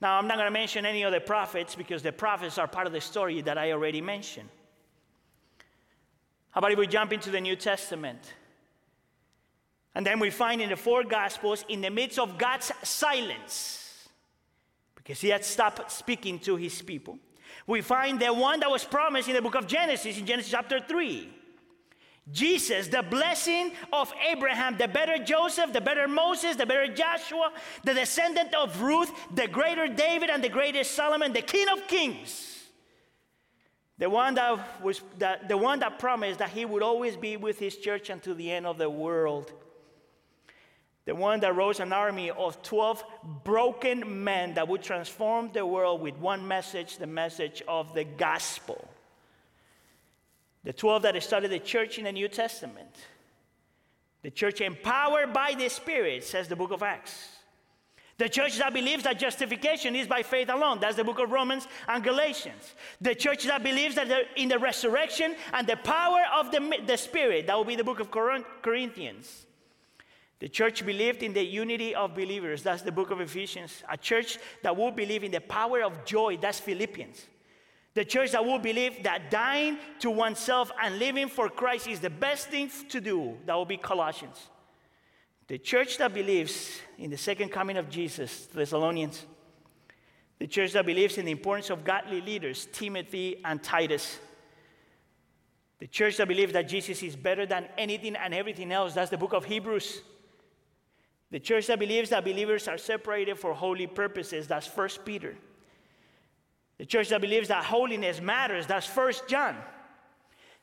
[0.02, 2.88] Now, I'm not going to mention any of the prophets because the prophets are part
[2.88, 4.50] of the story that I already mentioned.
[6.52, 8.34] How about if we jump into the New Testament?
[9.93, 14.08] And then we find in the four Gospels, in the midst of God's silence,
[14.95, 17.20] because he had stopped speaking to his people,
[17.68, 20.80] we find the one that was promised in the book of Genesis, in Genesis chapter
[20.80, 21.30] 3.
[22.32, 27.51] Jesus, the blessing of Abraham, the better Joseph, the better Moses, the better Joshua,
[27.84, 32.57] the descendant of Ruth, the greater David, and the greatest Solomon, the King of Kings.
[33.97, 37.59] The one that was that, the one that promised that he would always be with
[37.59, 39.51] his church until the end of the world.
[41.05, 43.03] The one that rose an army of 12
[43.43, 48.88] broken men that would transform the world with one message, the message of the gospel.
[50.64, 52.95] The 12 that started the church in the New Testament.
[54.22, 57.30] The church empowered by the Spirit, says the book of Acts.
[58.18, 60.80] The church that believes that justification is by faith alone.
[60.82, 62.76] That's the book of Romans and Galatians.
[62.99, 67.47] The church that believes that in the resurrection and the power of the, the Spirit.
[67.47, 69.45] That will be the book of Corinthians.
[70.39, 72.62] The church believed in the unity of believers.
[72.62, 73.84] That's the book of Ephesians.
[73.89, 76.36] A church that will believe in the power of joy.
[76.36, 77.26] That's Philippians.
[77.96, 82.10] The church that will believe that dying to oneself and living for Christ is the
[82.10, 84.50] best thing to do, that will be Colossians.
[85.48, 89.26] The church that believes in the second coming of Jesus, Thessalonians.
[90.38, 94.20] The church that believes in the importance of godly leaders, Timothy and Titus.
[95.80, 99.18] The church that believes that Jesus is better than anything and everything else, that's the
[99.18, 100.04] book of Hebrews.
[101.32, 105.36] The church that believes that believers are separated for holy purposes, that's First Peter.
[106.80, 109.55] The church that believes that holiness matters, that's First John.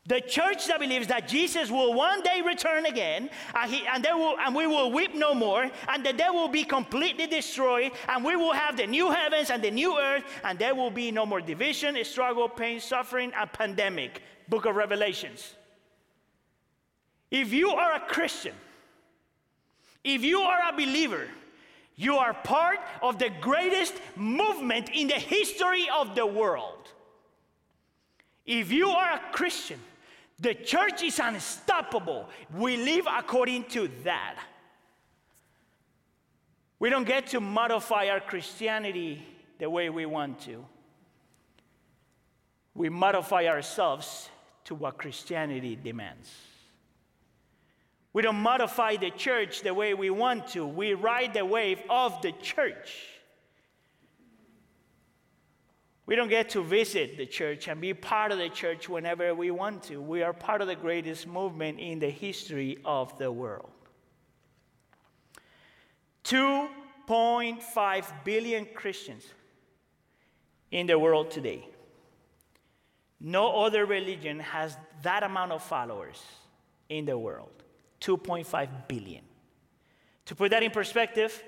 [0.06, 4.36] The church that believes that Jesus will one day return again, and, he, and, will,
[4.38, 8.36] and we will weep no more, and that there will be completely destroyed, and we
[8.36, 11.40] will have the new heavens and the new earth, and there will be no more
[11.40, 14.22] division, struggle, pain, suffering, and pandemic.
[14.48, 15.54] Book of Revelations.
[17.30, 18.54] If you are a Christian,
[20.04, 21.26] if you are a believer,
[21.96, 26.88] you are part of the greatest movement in the history of the world.
[28.44, 29.80] If you are a Christian,
[30.38, 32.28] the church is unstoppable.
[32.54, 34.36] We live according to that.
[36.78, 39.24] We don't get to modify our Christianity
[39.58, 40.64] the way we want to.
[42.74, 44.28] We modify ourselves
[44.64, 46.30] to what Christianity demands.
[48.16, 50.66] We don't modify the church the way we want to.
[50.66, 53.10] We ride the wave of the church.
[56.06, 59.50] We don't get to visit the church and be part of the church whenever we
[59.50, 60.00] want to.
[60.00, 63.68] We are part of the greatest movement in the history of the world.
[66.24, 69.26] 2.5 billion Christians
[70.70, 71.68] in the world today.
[73.20, 76.22] No other religion has that amount of followers
[76.88, 77.50] in the world.
[78.06, 79.24] 2.5 billion.
[80.26, 81.42] To put that in perspective,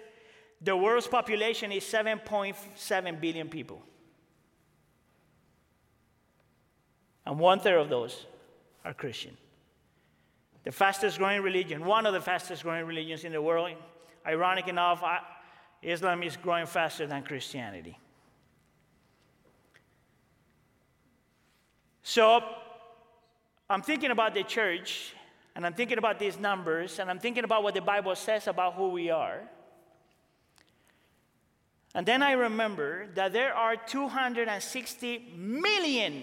[0.61, 3.83] the world's population is 7.7 billion people.
[7.25, 8.27] And one third of those
[8.85, 9.37] are Christian.
[10.65, 13.73] The fastest growing religion, one of the fastest growing religions in the world,
[14.27, 15.19] ironic enough, uh,
[15.83, 17.97] Islam is growing faster than Christianity.
[22.03, 22.43] So
[23.71, 25.15] I'm thinking about the church
[25.59, 28.75] and I'm thinking about these numbers, and I'm thinking about what the Bible says about
[28.75, 29.41] who we are.
[31.97, 36.23] And then I remember that there are 260 million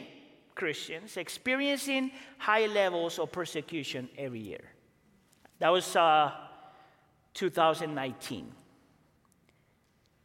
[0.56, 4.64] Christians experiencing high levels of persecution every year.
[5.60, 6.32] That was uh,
[7.34, 8.54] 2019.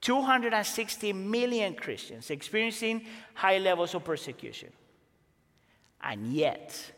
[0.02, 4.70] 260 million Christians experiencing high levels of persecution.
[6.00, 6.92] And yet,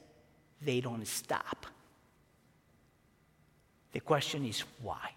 [0.60, 1.68] they don't stop.
[3.93, 5.11] The question is why?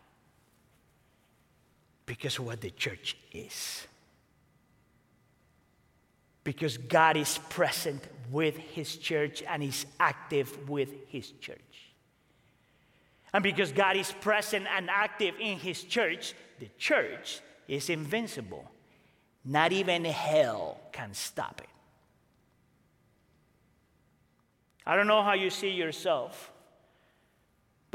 [2.05, 3.87] Because what the church is.
[6.43, 11.59] Because God is present with His church and is active with His church.
[13.33, 18.69] And because God is present and active in His church, the church is invincible.
[19.43, 21.69] Not even hell can stop it.
[24.85, 26.51] I don't know how you see yourself.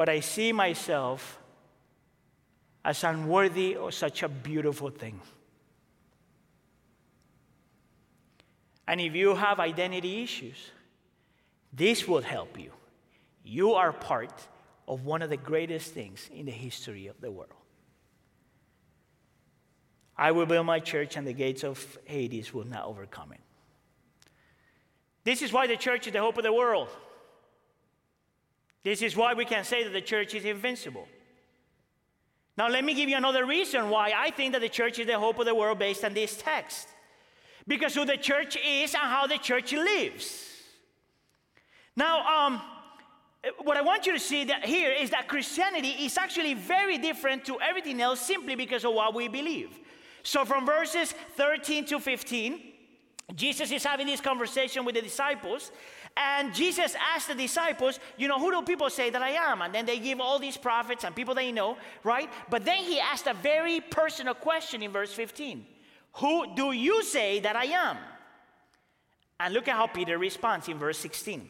[0.00, 1.38] But I see myself
[2.82, 5.20] as unworthy of such a beautiful thing.
[8.88, 10.56] And if you have identity issues,
[11.70, 12.72] this will help you.
[13.44, 14.32] You are part
[14.88, 17.52] of one of the greatest things in the history of the world.
[20.16, 23.40] I will build my church, and the gates of Hades will not overcome it.
[25.24, 26.88] This is why the church is the hope of the world.
[28.82, 31.06] This is why we can say that the church is invincible.
[32.56, 35.18] Now, let me give you another reason why I think that the church is the
[35.18, 36.88] hope of the world based on this text.
[37.66, 40.46] Because who the church is and how the church lives.
[41.96, 42.62] Now, um,
[43.62, 47.44] what I want you to see that here is that Christianity is actually very different
[47.46, 49.78] to everything else simply because of what we believe.
[50.22, 52.60] So, from verses 13 to 15,
[53.34, 55.70] Jesus is having this conversation with the disciples,
[56.16, 59.62] and Jesus asked the disciples, You know, who do people say that I am?
[59.62, 62.28] And then they give all these prophets and people they know, right?
[62.48, 65.64] But then he asked a very personal question in verse 15
[66.14, 67.96] Who do you say that I am?
[69.38, 71.48] And look at how Peter responds in verse 16.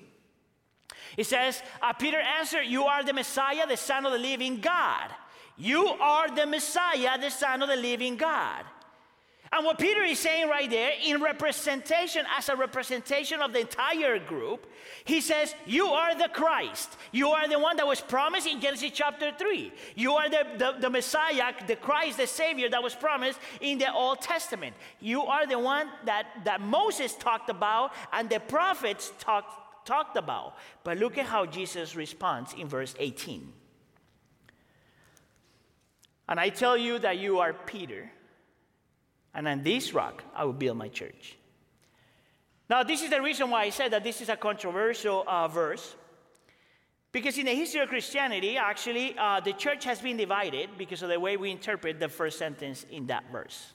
[1.17, 5.11] He says, uh, Peter answered, You are the Messiah, the Son of the living God.
[5.57, 8.65] You are the Messiah, the Son of the living God.
[9.53, 14.21] And what Peter is saying right there, in representation, as a representation of the entire
[14.21, 14.71] group,
[15.05, 16.97] he says, You are the Christ.
[17.11, 19.73] You are the one that was promised in Genesis chapter 3.
[19.97, 23.93] You are the, the, the, Messiah, the Christ, the Savior that was promised in the
[23.93, 24.77] Old Testament.
[25.01, 30.55] You are the one that, that Moses talked about and the prophets talked, talked about.
[30.85, 33.53] But look at how Jesus responds in verse 18.
[36.29, 38.13] And I tell you that you are Peter
[39.35, 41.37] and on this rock I will build my church.
[42.71, 45.97] Now, this is the reason why I said that this is a controversial uh, verse.
[47.11, 51.09] Because in the history of Christianity, actually, uh, the church has been divided because of
[51.09, 53.73] the way we interpret the first sentence in that verse.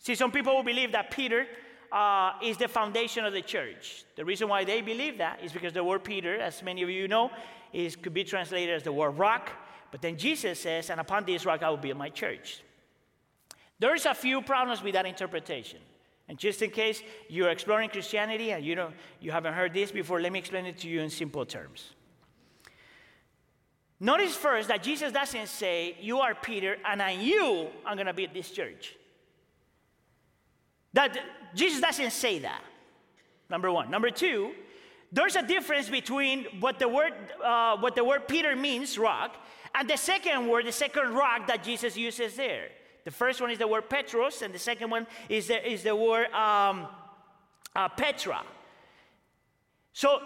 [0.00, 1.46] See, some people will believe that Peter
[1.92, 4.04] uh, is the foundation of the church.
[4.16, 7.06] The reason why they believe that is because the word Peter, as many of you
[7.06, 7.30] know,
[7.72, 9.52] is, could be translated as the word rock.
[9.92, 12.64] But then Jesus says, And upon this rock I will build my church.
[13.82, 15.80] There's a few problems with that interpretation.
[16.28, 20.20] And just in case you're exploring Christianity and you, don't, you haven't heard this before,
[20.20, 21.90] let me explain it to you in simple terms.
[23.98, 28.12] Notice first that Jesus doesn't say, You are Peter, and I, you I'm going to
[28.12, 28.94] build this church.
[30.92, 31.18] That
[31.52, 32.62] Jesus doesn't say that.
[33.50, 33.90] Number one.
[33.90, 34.52] Number two,
[35.10, 37.14] there's a difference between what the word
[37.44, 41.64] uh, what the word Peter means, rock, and the second word, the second rock that
[41.64, 42.68] Jesus uses there.
[43.04, 45.94] The first one is the word Petros, and the second one is the, is the
[45.94, 46.86] word um,
[47.74, 48.42] uh, Petra.
[49.92, 50.20] So,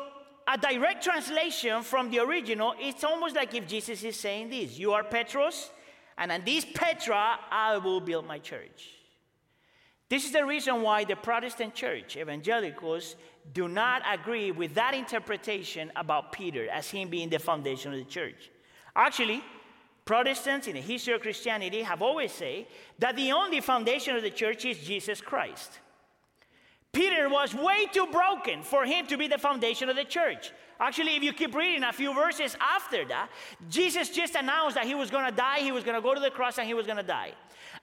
[0.49, 4.93] a direct translation from the original, it's almost like if Jesus is saying this You
[4.93, 5.70] are Petros,
[6.18, 8.93] and on this Petra I will build my church.
[10.09, 13.16] This is the reason why the Protestant church, evangelicals,
[13.53, 18.05] do not agree with that interpretation about Peter as him being the foundation of the
[18.05, 18.51] church.
[18.95, 19.43] Actually,
[20.07, 22.66] Protestants in the history of Christianity have always said
[23.00, 25.80] that the only foundation of the church is Jesus Christ.
[26.92, 30.52] Peter was way too broken for him to be the foundation of the church.
[30.78, 33.28] Actually, if you keep reading a few verses after that,
[33.68, 36.20] Jesus just announced that he was going to die, he was going to go to
[36.20, 37.32] the cross, and he was going to die.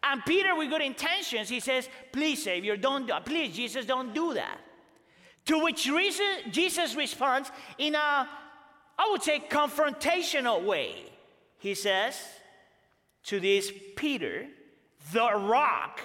[0.02, 4.34] And Peter, with good intentions, he says, Please, Savior, don't do Please, Jesus, don't do
[4.34, 4.60] that.
[5.46, 8.30] To which reason, Jesus responds in a,
[8.98, 11.13] I would say, confrontational way.
[11.64, 12.22] He says
[13.24, 14.48] to this Peter,
[15.14, 16.02] the rock,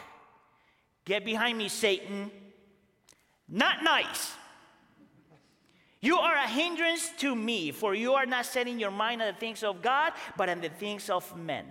[1.05, 2.31] get behind me, Satan.
[3.49, 4.35] Not nice.
[6.01, 9.41] You are a hindrance to me, for you are not setting your mind on the
[9.41, 11.67] things of God, but on the things of men.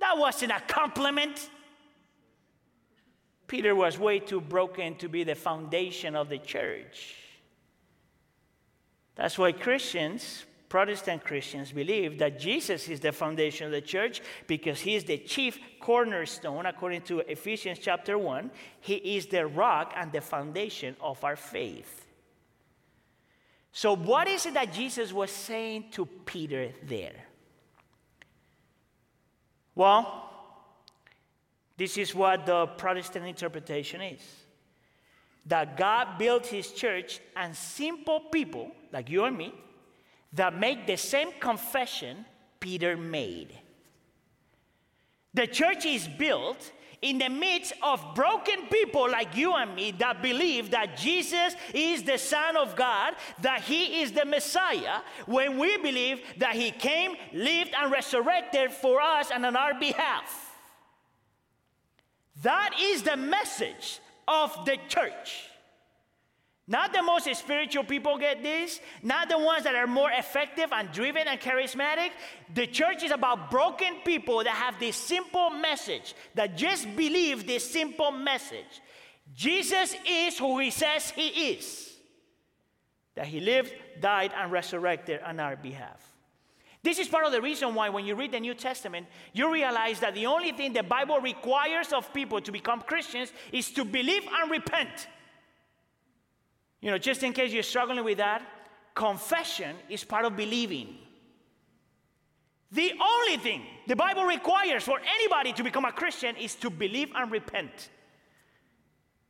[0.00, 1.50] That wasn't a compliment.
[3.46, 7.14] Peter was way too broken to be the foundation of the church.
[9.14, 14.80] That's why Christians Protestant Christians believe that Jesus is the foundation of the church because
[14.80, 18.50] he is the chief cornerstone, according to Ephesians chapter 1.
[18.80, 22.06] He is the rock and the foundation of our faith.
[23.70, 27.26] So, what is it that Jesus was saying to Peter there?
[29.74, 30.30] Well,
[31.76, 34.22] this is what the Protestant interpretation is
[35.44, 39.52] that God built his church and simple people like you and me
[40.32, 42.24] that make the same confession
[42.60, 43.52] Peter made.
[45.34, 50.22] The church is built in the midst of broken people like you and me that
[50.22, 55.76] believe that Jesus is the Son of God, that He is the Messiah, when we
[55.78, 60.50] believe that He came, lived, and resurrected for us and on our behalf.
[62.42, 65.48] That is the message of the church.
[66.68, 70.92] Not the most spiritual people get this, not the ones that are more effective and
[70.92, 72.10] driven and charismatic.
[72.54, 77.68] The church is about broken people that have this simple message, that just believe this
[77.68, 78.80] simple message.
[79.34, 81.90] Jesus is who he says he is.
[83.16, 86.00] That he lived, died, and resurrected on our behalf.
[86.82, 90.00] This is part of the reason why, when you read the New Testament, you realize
[90.00, 94.22] that the only thing the Bible requires of people to become Christians is to believe
[94.40, 95.08] and repent.
[96.82, 98.42] You know, just in case you're struggling with that,
[98.94, 100.98] confession is part of believing.
[102.72, 107.10] The only thing the Bible requires for anybody to become a Christian is to believe
[107.14, 107.90] and repent.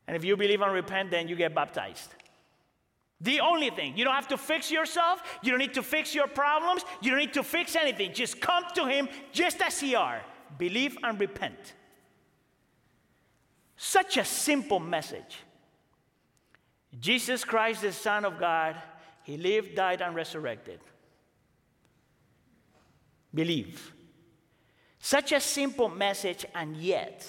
[0.09, 2.15] And if you believe and repent, then you get baptized.
[3.21, 3.97] The only thing.
[3.97, 5.23] You don't have to fix yourself.
[5.43, 6.85] You don't need to fix your problems.
[7.01, 8.13] You don't need to fix anything.
[8.13, 10.23] Just come to Him just as you are.
[10.59, 11.75] Believe and repent.
[13.77, 15.39] Such a simple message.
[17.01, 18.77] Jesus Christ, the Son of God,
[19.23, 20.81] He lived, died, and resurrected.
[23.35, 23.93] Believe.
[24.99, 27.27] Such a simple message, and yet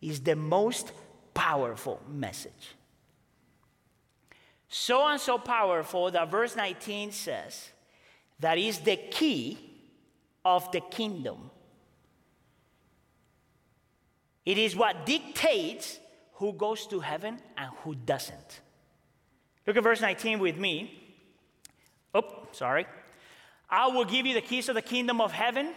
[0.00, 0.92] is the most
[1.34, 2.74] powerful message.
[4.68, 7.70] So and so powerful that verse 19 says
[8.40, 9.58] that is the key
[10.44, 11.50] of the kingdom.
[14.44, 15.98] It is what dictates
[16.34, 18.60] who goes to heaven and who doesn't.
[19.66, 21.02] Look at verse 19 with me.
[22.14, 22.86] Oh, sorry.
[23.68, 25.74] I will give you the keys of the kingdom of heaven.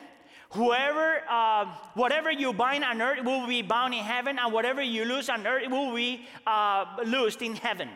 [0.52, 1.66] Whoever, uh,
[1.96, 5.46] whatever you bind on earth will be bound in heaven, and whatever you loose on
[5.46, 7.90] earth will be uh, loosed in heaven.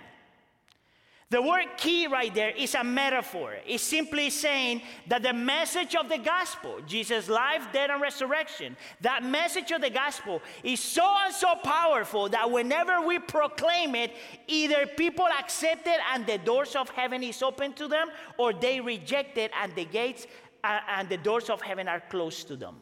[1.34, 3.56] The word key right there is a metaphor.
[3.66, 9.24] It's simply saying that the message of the gospel, Jesus' life, death, and resurrection, that
[9.24, 14.12] message of the gospel is so and so powerful that whenever we proclaim it,
[14.46, 18.80] either people accept it and the doors of heaven is open to them, or they
[18.80, 20.28] reject it and the gates
[20.64, 22.76] uh, and the doors of heaven are closed to them.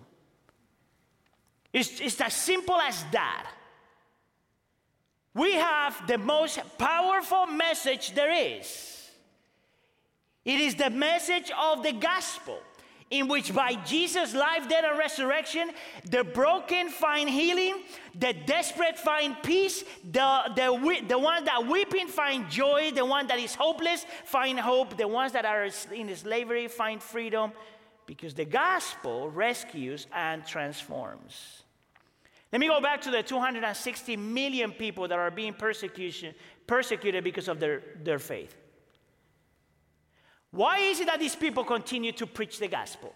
[1.71, 3.49] It's, it's as simple as that.
[5.33, 9.09] We have the most powerful message there is.
[10.43, 12.59] It is the message of the gospel,
[13.11, 15.71] in which by Jesus' life, death, and resurrection,
[16.09, 17.83] the broken find healing,
[18.17, 23.37] the desperate find peace, the, the, the one that weeping find joy, the one that
[23.37, 27.51] is hopeless find hope, the ones that are in slavery find freedom,
[28.05, 31.60] because the gospel rescues and transforms.
[32.51, 36.35] Let me go back to the 260 million people that are being persecution,
[36.67, 38.55] persecuted because of their, their faith.
[40.51, 43.13] Why is it that these people continue to preach the gospel?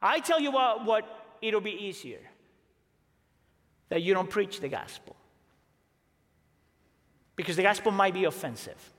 [0.00, 2.20] I tell you what, what it'll be easier
[3.90, 5.16] that you don't preach the gospel.
[7.36, 8.92] Because the gospel might be offensive.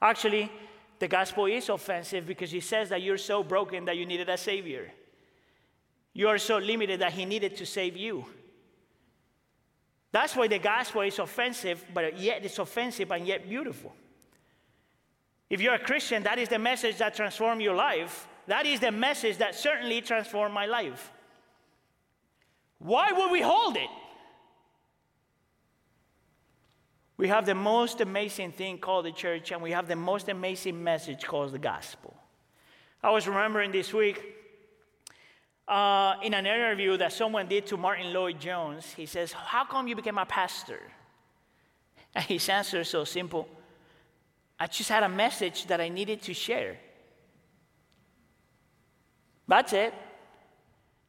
[0.00, 0.50] Actually,
[0.98, 4.36] the gospel is offensive because it says that you're so broken that you needed a
[4.36, 4.92] savior.
[6.18, 8.24] You are so limited that he needed to save you.
[10.10, 13.94] That's why the gospel is offensive, but yet it's offensive and yet beautiful.
[15.48, 18.26] If you're a Christian, that is the message that transformed your life.
[18.48, 21.12] That is the message that certainly transformed my life.
[22.80, 23.90] Why would we hold it?
[27.16, 30.82] We have the most amazing thing called the church, and we have the most amazing
[30.82, 32.16] message called the gospel.
[33.04, 34.34] I was remembering this week
[35.68, 39.94] uh, in an interview that someone did to Martyn Lloyd-Jones, he says, How come you
[39.94, 40.80] became a pastor?
[42.14, 43.48] And his answer is so simple
[44.58, 46.78] I just had a message that I needed to share.
[49.46, 49.94] That's it.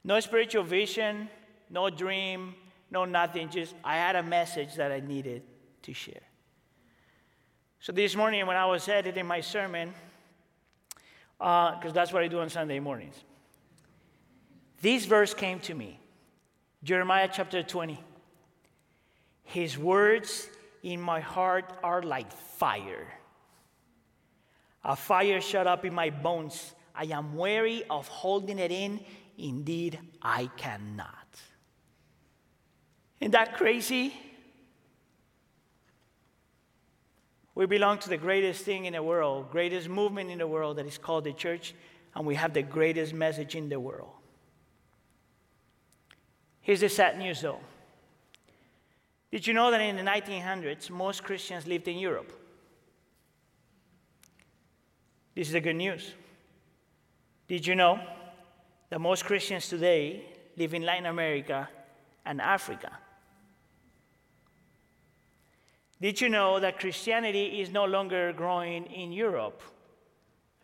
[0.03, 1.29] No spiritual vision,
[1.69, 2.55] no dream,
[2.91, 3.49] no nothing.
[3.49, 5.43] Just I had a message that I needed
[5.83, 6.21] to share.
[7.79, 9.93] So this morning, when I was editing my sermon,
[11.37, 13.15] because uh, that's what I do on Sunday mornings,
[14.81, 15.99] this verse came to me
[16.83, 17.99] Jeremiah chapter 20.
[19.43, 20.47] His words
[20.83, 23.07] in my heart are like fire.
[24.83, 26.73] A fire shut up in my bones.
[26.95, 28.99] I am weary of holding it in.
[29.37, 31.27] Indeed, I cannot.
[33.19, 34.13] Isn't that crazy?
[37.55, 40.85] We belong to the greatest thing in the world, greatest movement in the world that
[40.85, 41.73] is called the church,
[42.15, 44.18] and we have the greatest message in the world.
[46.69, 47.57] Here's the sad news though.
[49.31, 52.31] Did you know that in the 1900s, most Christians lived in Europe?
[55.33, 56.13] This is the good news.
[57.47, 57.99] Did you know
[58.91, 60.23] that most Christians today
[60.57, 61.67] live in Latin America
[62.23, 62.91] and Africa?
[65.99, 69.63] Did you know that Christianity is no longer growing in Europe?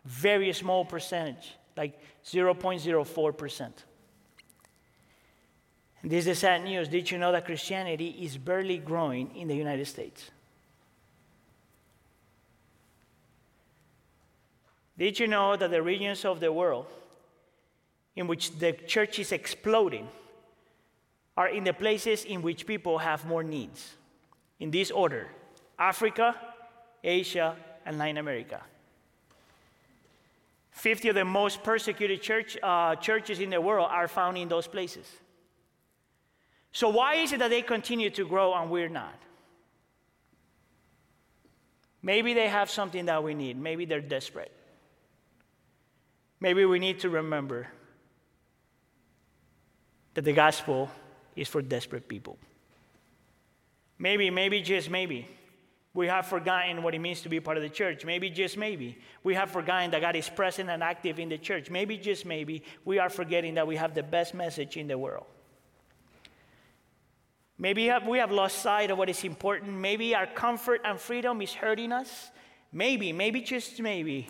[0.04, 3.72] Very small percentage, like 0.04%.
[6.06, 6.86] This is sad news.
[6.86, 10.30] Did you know that Christianity is barely growing in the United States?
[14.96, 16.86] Did you know that the regions of the world
[18.14, 20.06] in which the church is exploding
[21.36, 23.94] are in the places in which people have more needs?
[24.60, 25.26] In this order
[25.76, 26.36] Africa,
[27.02, 28.62] Asia, and Latin America.
[30.70, 34.68] 50 of the most persecuted church, uh, churches in the world are found in those
[34.68, 35.06] places.
[36.76, 39.18] So, why is it that they continue to grow and we're not?
[42.02, 43.58] Maybe they have something that we need.
[43.58, 44.52] Maybe they're desperate.
[46.38, 47.66] Maybe we need to remember
[50.12, 50.90] that the gospel
[51.34, 52.36] is for desperate people.
[53.98, 55.26] Maybe, maybe, just maybe,
[55.94, 58.04] we have forgotten what it means to be part of the church.
[58.04, 61.70] Maybe, just maybe, we have forgotten that God is present and active in the church.
[61.70, 65.24] Maybe, just maybe, we are forgetting that we have the best message in the world.
[67.58, 69.72] Maybe we have lost sight of what is important.
[69.72, 72.30] Maybe our comfort and freedom is hurting us.
[72.72, 74.28] Maybe, maybe, just maybe,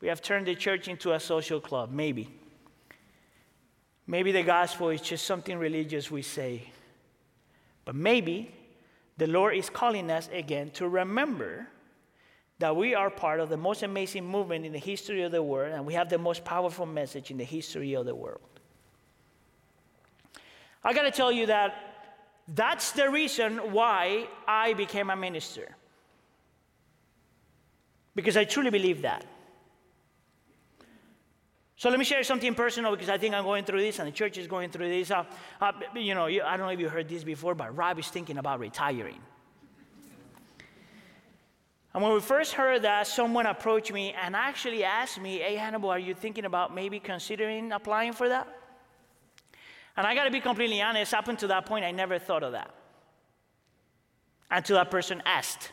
[0.00, 1.92] we have turned the church into a social club.
[1.92, 2.28] Maybe.
[4.06, 6.70] Maybe the gospel is just something religious we say.
[7.84, 8.52] But maybe
[9.16, 11.68] the Lord is calling us again to remember
[12.58, 15.74] that we are part of the most amazing movement in the history of the world
[15.74, 18.40] and we have the most powerful message in the history of the world.
[20.82, 21.85] I got to tell you that
[22.48, 25.74] that's the reason why I became a minister.
[28.14, 29.24] Because I truly believe that.
[31.78, 34.12] So let me share something personal because I think I'm going through this and the
[34.12, 35.10] church is going through this.
[35.10, 35.24] Uh,
[35.60, 38.38] uh, you know, I don't know if you heard this before, but Rob is thinking
[38.38, 39.20] about retiring.
[41.92, 45.90] And when we first heard that, someone approached me and actually asked me, Hey, Hannibal,
[45.90, 48.48] are you thinking about maybe considering applying for that?
[49.96, 52.52] And I got to be completely honest, up until that point, I never thought of
[52.52, 52.70] that.
[54.50, 55.72] Until that person asked.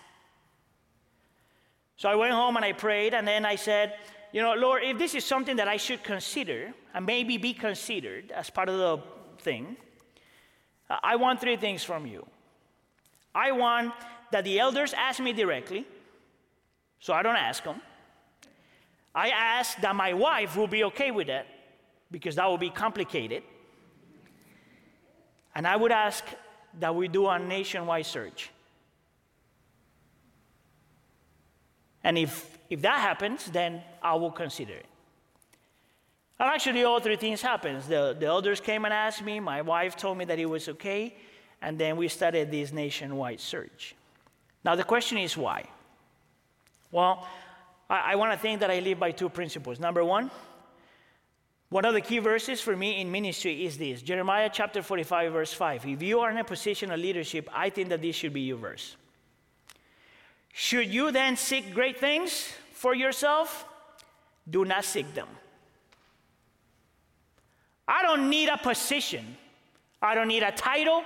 [1.97, 3.95] So I went home and I prayed, and then I said,
[4.31, 8.31] you know, Lord, if this is something that I should consider and maybe be considered
[8.31, 9.03] as part of the
[9.43, 9.77] thing,
[10.89, 12.25] uh, I want three things from you.
[13.35, 13.93] I want
[14.31, 15.85] that the elders ask me directly,
[16.99, 17.81] so I don't ask them.
[19.13, 21.45] I ask that my wife will be okay with it,
[22.09, 23.43] because that will be complicated.
[25.55, 26.23] And I would ask
[26.79, 28.49] that we do a nationwide search.
[32.03, 34.85] And if, if that happens, then I will consider it.
[36.39, 37.83] And actually, all three things happened.
[37.83, 41.15] The, the elders came and asked me, my wife told me that it was okay,
[41.61, 43.95] and then we started this nationwide search.
[44.65, 45.65] Now, the question is why?
[46.91, 47.25] Well,
[47.89, 49.79] I, I want to think that I live by two principles.
[49.79, 50.31] Number one,
[51.73, 55.53] one of the key verses for me in ministry is this Jeremiah chapter 45, verse
[55.53, 55.87] 5.
[55.87, 58.57] If you are in a position of leadership, I think that this should be your
[58.57, 58.95] verse.
[60.53, 63.65] Should you then seek great things for yourself?
[64.47, 65.27] Do not seek them.
[67.87, 69.35] I don't need a position.
[69.99, 71.03] I don't need a title.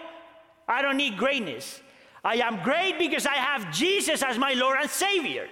[0.67, 1.81] I don't need greatness.
[2.25, 5.47] I am great because I have Jesus as my Lord and Savior.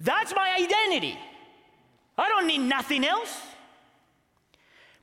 [0.00, 1.16] That's my identity.
[2.18, 3.51] I don't need nothing else.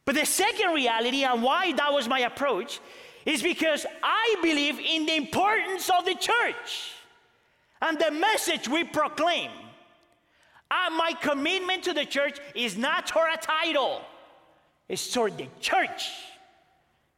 [0.09, 2.79] But the second reality and why that was my approach
[3.27, 6.95] is because I believe in the importance of the church
[7.79, 9.51] and the message we proclaim.
[10.71, 14.01] And my commitment to the church is not toward a title,
[14.87, 16.09] it's toward the church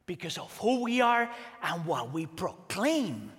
[0.04, 1.30] because of who we are
[1.62, 3.32] and what we proclaim.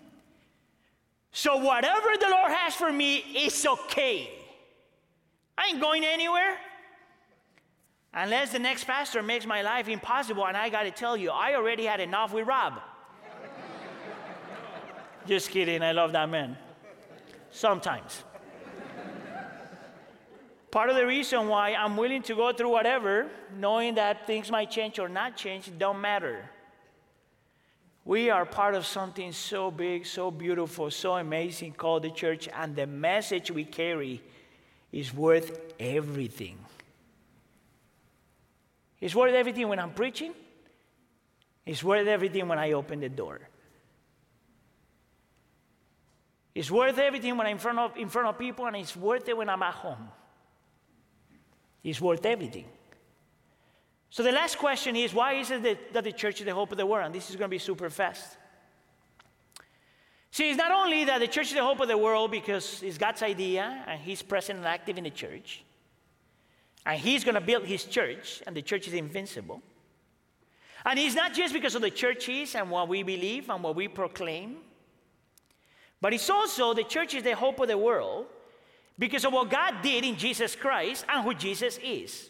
[1.32, 4.32] So, whatever the Lord has for me is okay.
[5.56, 6.58] I ain't going anywhere.
[8.14, 11.86] Unless the next pastor makes my life impossible, and I gotta tell you, I already
[11.86, 12.80] had enough with Rob.
[15.26, 16.58] Just kidding, I love that man.
[17.50, 18.24] Sometimes.
[20.70, 24.70] Part of the reason why I'm willing to go through whatever, knowing that things might
[24.70, 26.50] change or not change, don't matter.
[28.06, 32.76] We are part of something so big, so beautiful, so amazing called the church, and
[32.76, 34.22] the message we carry
[34.92, 36.58] is worth everything.
[39.04, 40.34] It's worth everything when I'm preaching,
[41.66, 43.42] It's worth everything when I open the door.
[46.56, 49.28] It's worth everything when I'm in front of, in front of people, and it's worth
[49.28, 50.08] it when I'm at home.
[51.84, 52.66] It's worth everything.
[54.10, 56.72] So the last question is why is it that, that the church is the hope
[56.72, 57.08] of the world?
[57.08, 58.38] And this is going to be super fast.
[60.32, 62.98] See, it's not only that the church is the hope of the world because it's
[62.98, 65.66] God's idea and He's present and active in the church,
[66.86, 69.62] and He's going to build His church, and the church is invincible.
[70.86, 73.76] And it's not just because of the church is and what we believe and what
[73.76, 74.58] we proclaim,
[76.02, 78.26] but it's also the church is the hope of the world
[79.00, 82.30] because of what God did in Jesus Christ and who Jesus is.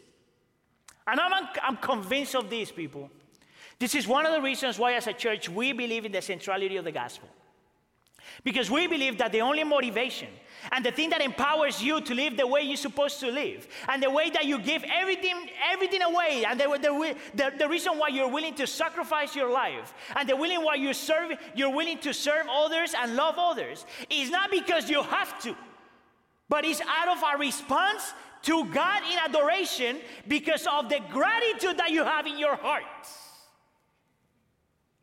[1.08, 3.10] And I'm, I'm convinced of this, people.
[3.80, 6.78] This is one of the reasons why, as a church, we believe in the centrality
[6.78, 7.28] of the gospel.
[8.44, 10.30] Because we believe that the only motivation
[10.72, 14.02] and the thing that empowers you to live the way you're supposed to live and
[14.02, 18.08] the way that you give everything, everything away and the, the, the, the reason why
[18.08, 22.14] you're willing to sacrifice your life and the willing why you serve, you're willing to
[22.14, 25.56] serve others and love others is not because you have to,
[26.50, 28.14] but it's out of our response
[28.44, 33.23] to God in adoration because of the gratitude that you have in your hearts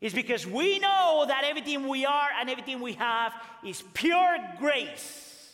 [0.01, 3.33] is because we know that everything we are and everything we have
[3.63, 5.53] is pure grace.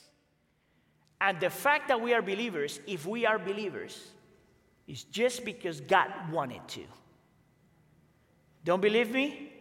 [1.19, 4.07] And the fact that we are believers, if we are believers,
[4.87, 6.81] is just because God wanted to.
[8.63, 9.51] Don't believe me?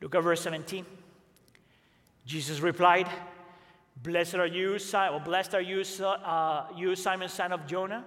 [0.00, 0.86] Look at verse 17.
[2.24, 3.08] Jesus replied,
[3.96, 8.04] Blessed are you, or blessed are you, uh, you Simon, son of Jonah.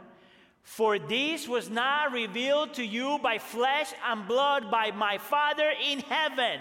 [0.68, 6.00] For this was not revealed to you by flesh and blood, by my Father in
[6.00, 6.60] heaven.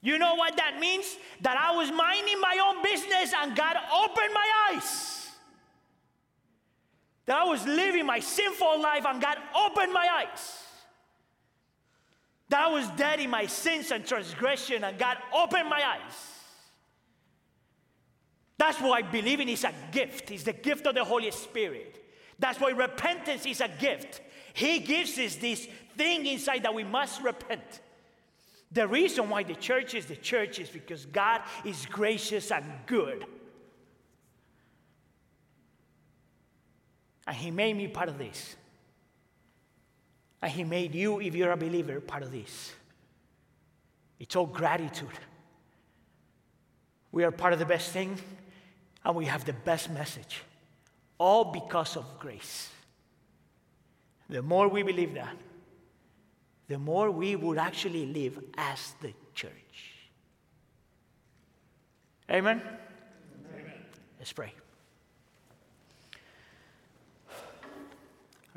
[0.00, 1.16] You know what that means?
[1.40, 5.28] That I was minding my own business and God opened my eyes.
[7.26, 10.62] That I was living my sinful life and God opened my eyes.
[12.48, 16.14] That I was dead in my sins and transgression and God opened my eyes.
[18.56, 20.30] That's why believing is a gift.
[20.30, 22.02] It's the gift of the Holy Spirit.
[22.44, 24.20] That's why repentance is a gift.
[24.52, 25.66] He gives us this
[25.96, 27.80] thing inside that we must repent.
[28.70, 33.24] The reason why the church is the church is because God is gracious and good.
[37.26, 38.56] And He made me part of this.
[40.42, 42.74] And He made you, if you're a believer, part of this.
[44.20, 45.18] It's all gratitude.
[47.10, 48.18] We are part of the best thing,
[49.02, 50.42] and we have the best message
[51.24, 52.68] all because of grace.
[54.28, 55.36] The more we believe that,
[56.68, 59.78] the more we would actually live as the church.
[62.30, 62.60] Amen?
[62.60, 63.72] Amen.
[64.18, 64.52] Let's pray.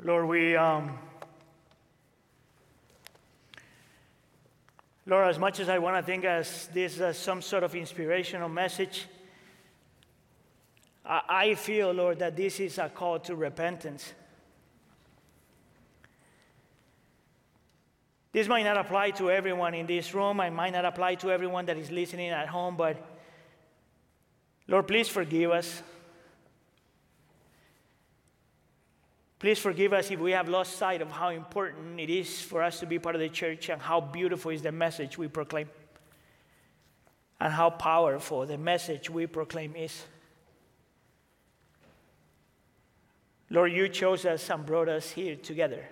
[0.04, 0.98] Lord, we, um,
[5.06, 8.50] Lord, as much as I want to think as this as some sort of inspirational
[8.50, 9.06] message,
[11.10, 14.12] I feel, Lord, that this is a call to repentance.
[18.30, 20.38] This might not apply to everyone in this room.
[20.38, 23.02] I might not apply to everyone that is listening at home, but
[24.66, 25.82] Lord, please forgive us.
[29.38, 32.80] Please forgive us if we have lost sight of how important it is for us
[32.80, 35.70] to be part of the church and how beautiful is the message we proclaim
[37.40, 40.04] and how powerful the message we proclaim is.
[43.50, 45.84] Lord, you chose us and brought us here together.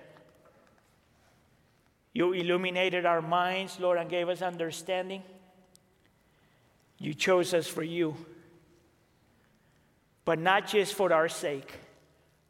[2.12, 5.22] You illuminated our minds, Lord, and gave us understanding.
[6.98, 8.16] You chose us for you.
[10.24, 11.72] But not just for our sake,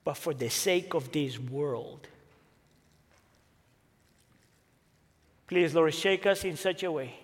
[0.04, 2.06] but for the sake of this world.
[5.46, 7.14] Please, Lord, shake us in such a way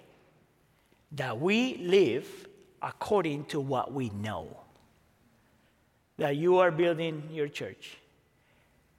[1.12, 2.46] that we live
[2.80, 4.61] according to what we know
[6.18, 7.98] that you are building your church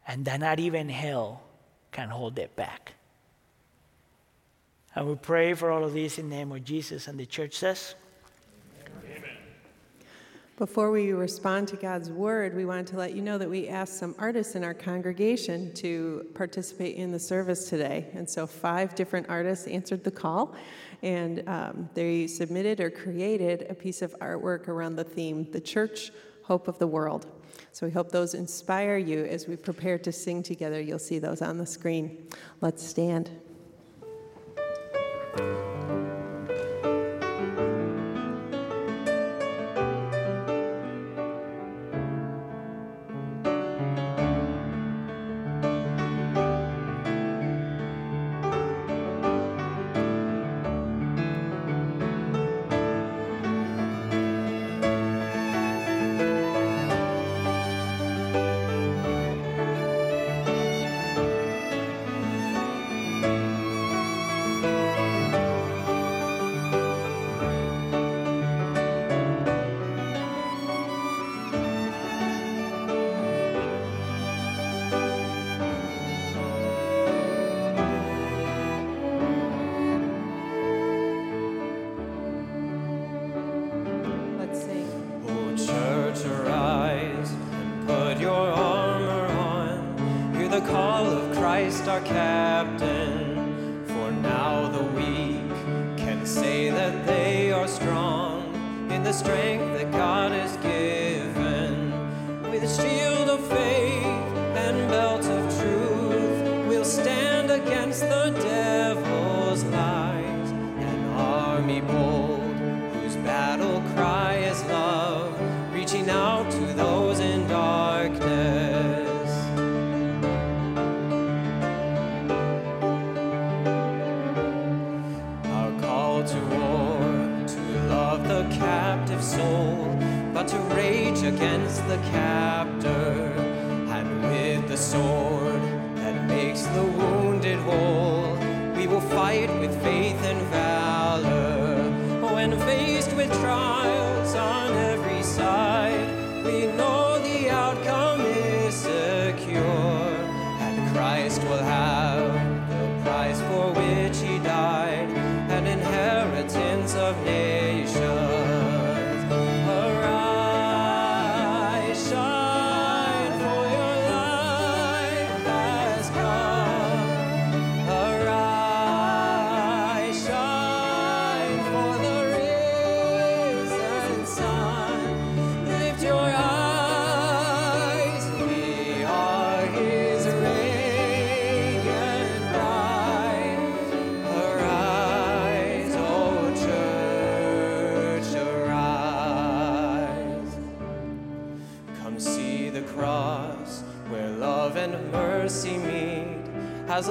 [0.07, 1.41] and that not even hell
[1.91, 2.94] can hold it back.
[4.95, 7.07] And we pray for all of this in the name of Jesus.
[7.07, 7.95] And the church says,
[8.85, 9.23] Amen.
[10.57, 13.98] Before we respond to God's word, we want to let you know that we asked
[13.98, 18.07] some artists in our congregation to participate in the service today.
[18.14, 20.53] And so, five different artists answered the call,
[21.02, 26.11] and um, they submitted or created a piece of artwork around the theme The Church
[26.44, 27.26] hope of the world.
[27.72, 30.80] So we hope those inspire you as we prepare to sing together.
[30.80, 32.28] You'll see those on the screen.
[32.61, 33.32] Let's stand.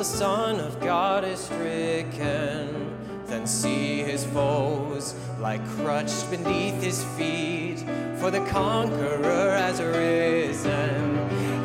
[0.02, 2.92] The Son of God is stricken.
[3.26, 7.78] Then see his foes lie crushed beneath his feet,
[8.16, 11.18] for the conqueror has risen.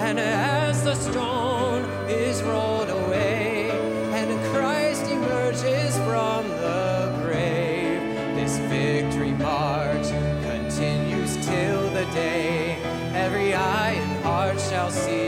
[0.06, 3.72] And as the stone is rolled away,
[4.14, 8.04] and Christ emerges from the grave,
[8.36, 10.10] this victory march
[10.44, 12.76] continues till the day
[13.16, 15.27] every eye and heart shall see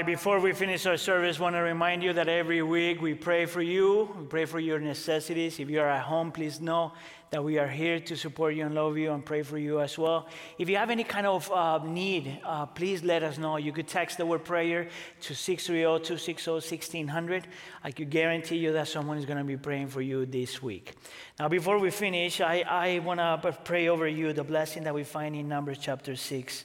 [0.00, 3.44] Right, before we finish our service, want to remind you that every week we pray
[3.44, 5.60] for you, we pray for your necessities.
[5.60, 6.92] If you are at home, please know
[7.28, 9.98] that we are here to support you and love you and pray for you as
[9.98, 10.26] well.
[10.56, 13.58] If you have any kind of uh, need, uh, please let us know.
[13.58, 14.88] You could text the word prayer
[15.20, 17.46] to 630 260 1600.
[17.84, 20.94] I could guarantee you that someone is going to be praying for you this week.
[21.38, 25.04] Now, before we finish, I, I want to pray over you the blessing that we
[25.04, 26.64] find in Numbers chapter 6.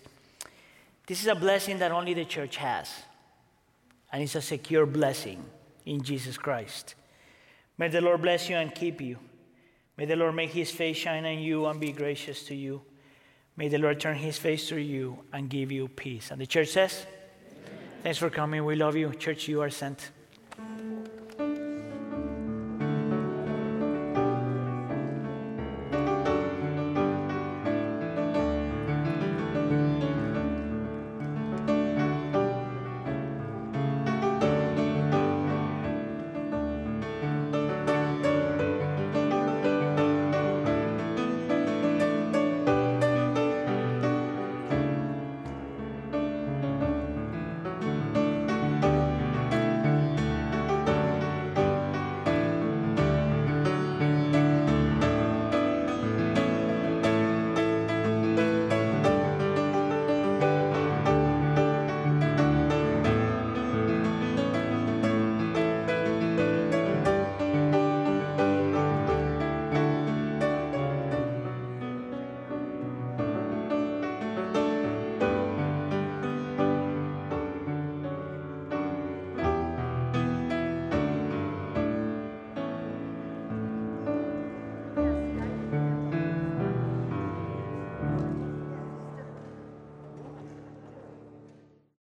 [1.06, 2.90] This is a blessing that only the church has,
[4.16, 5.44] and it's a secure blessing
[5.86, 6.96] in Jesus Christ.
[7.78, 9.18] May the Lord bless you and keep you.
[9.98, 12.82] May the Lord make his face shine on you and be gracious to you.
[13.58, 16.32] May the Lord turn his face to you and give you peace.
[16.32, 17.06] And the church says,
[18.04, 18.64] Thanks for coming.
[18.64, 19.14] We love you.
[19.16, 20.12] Church, you are sent.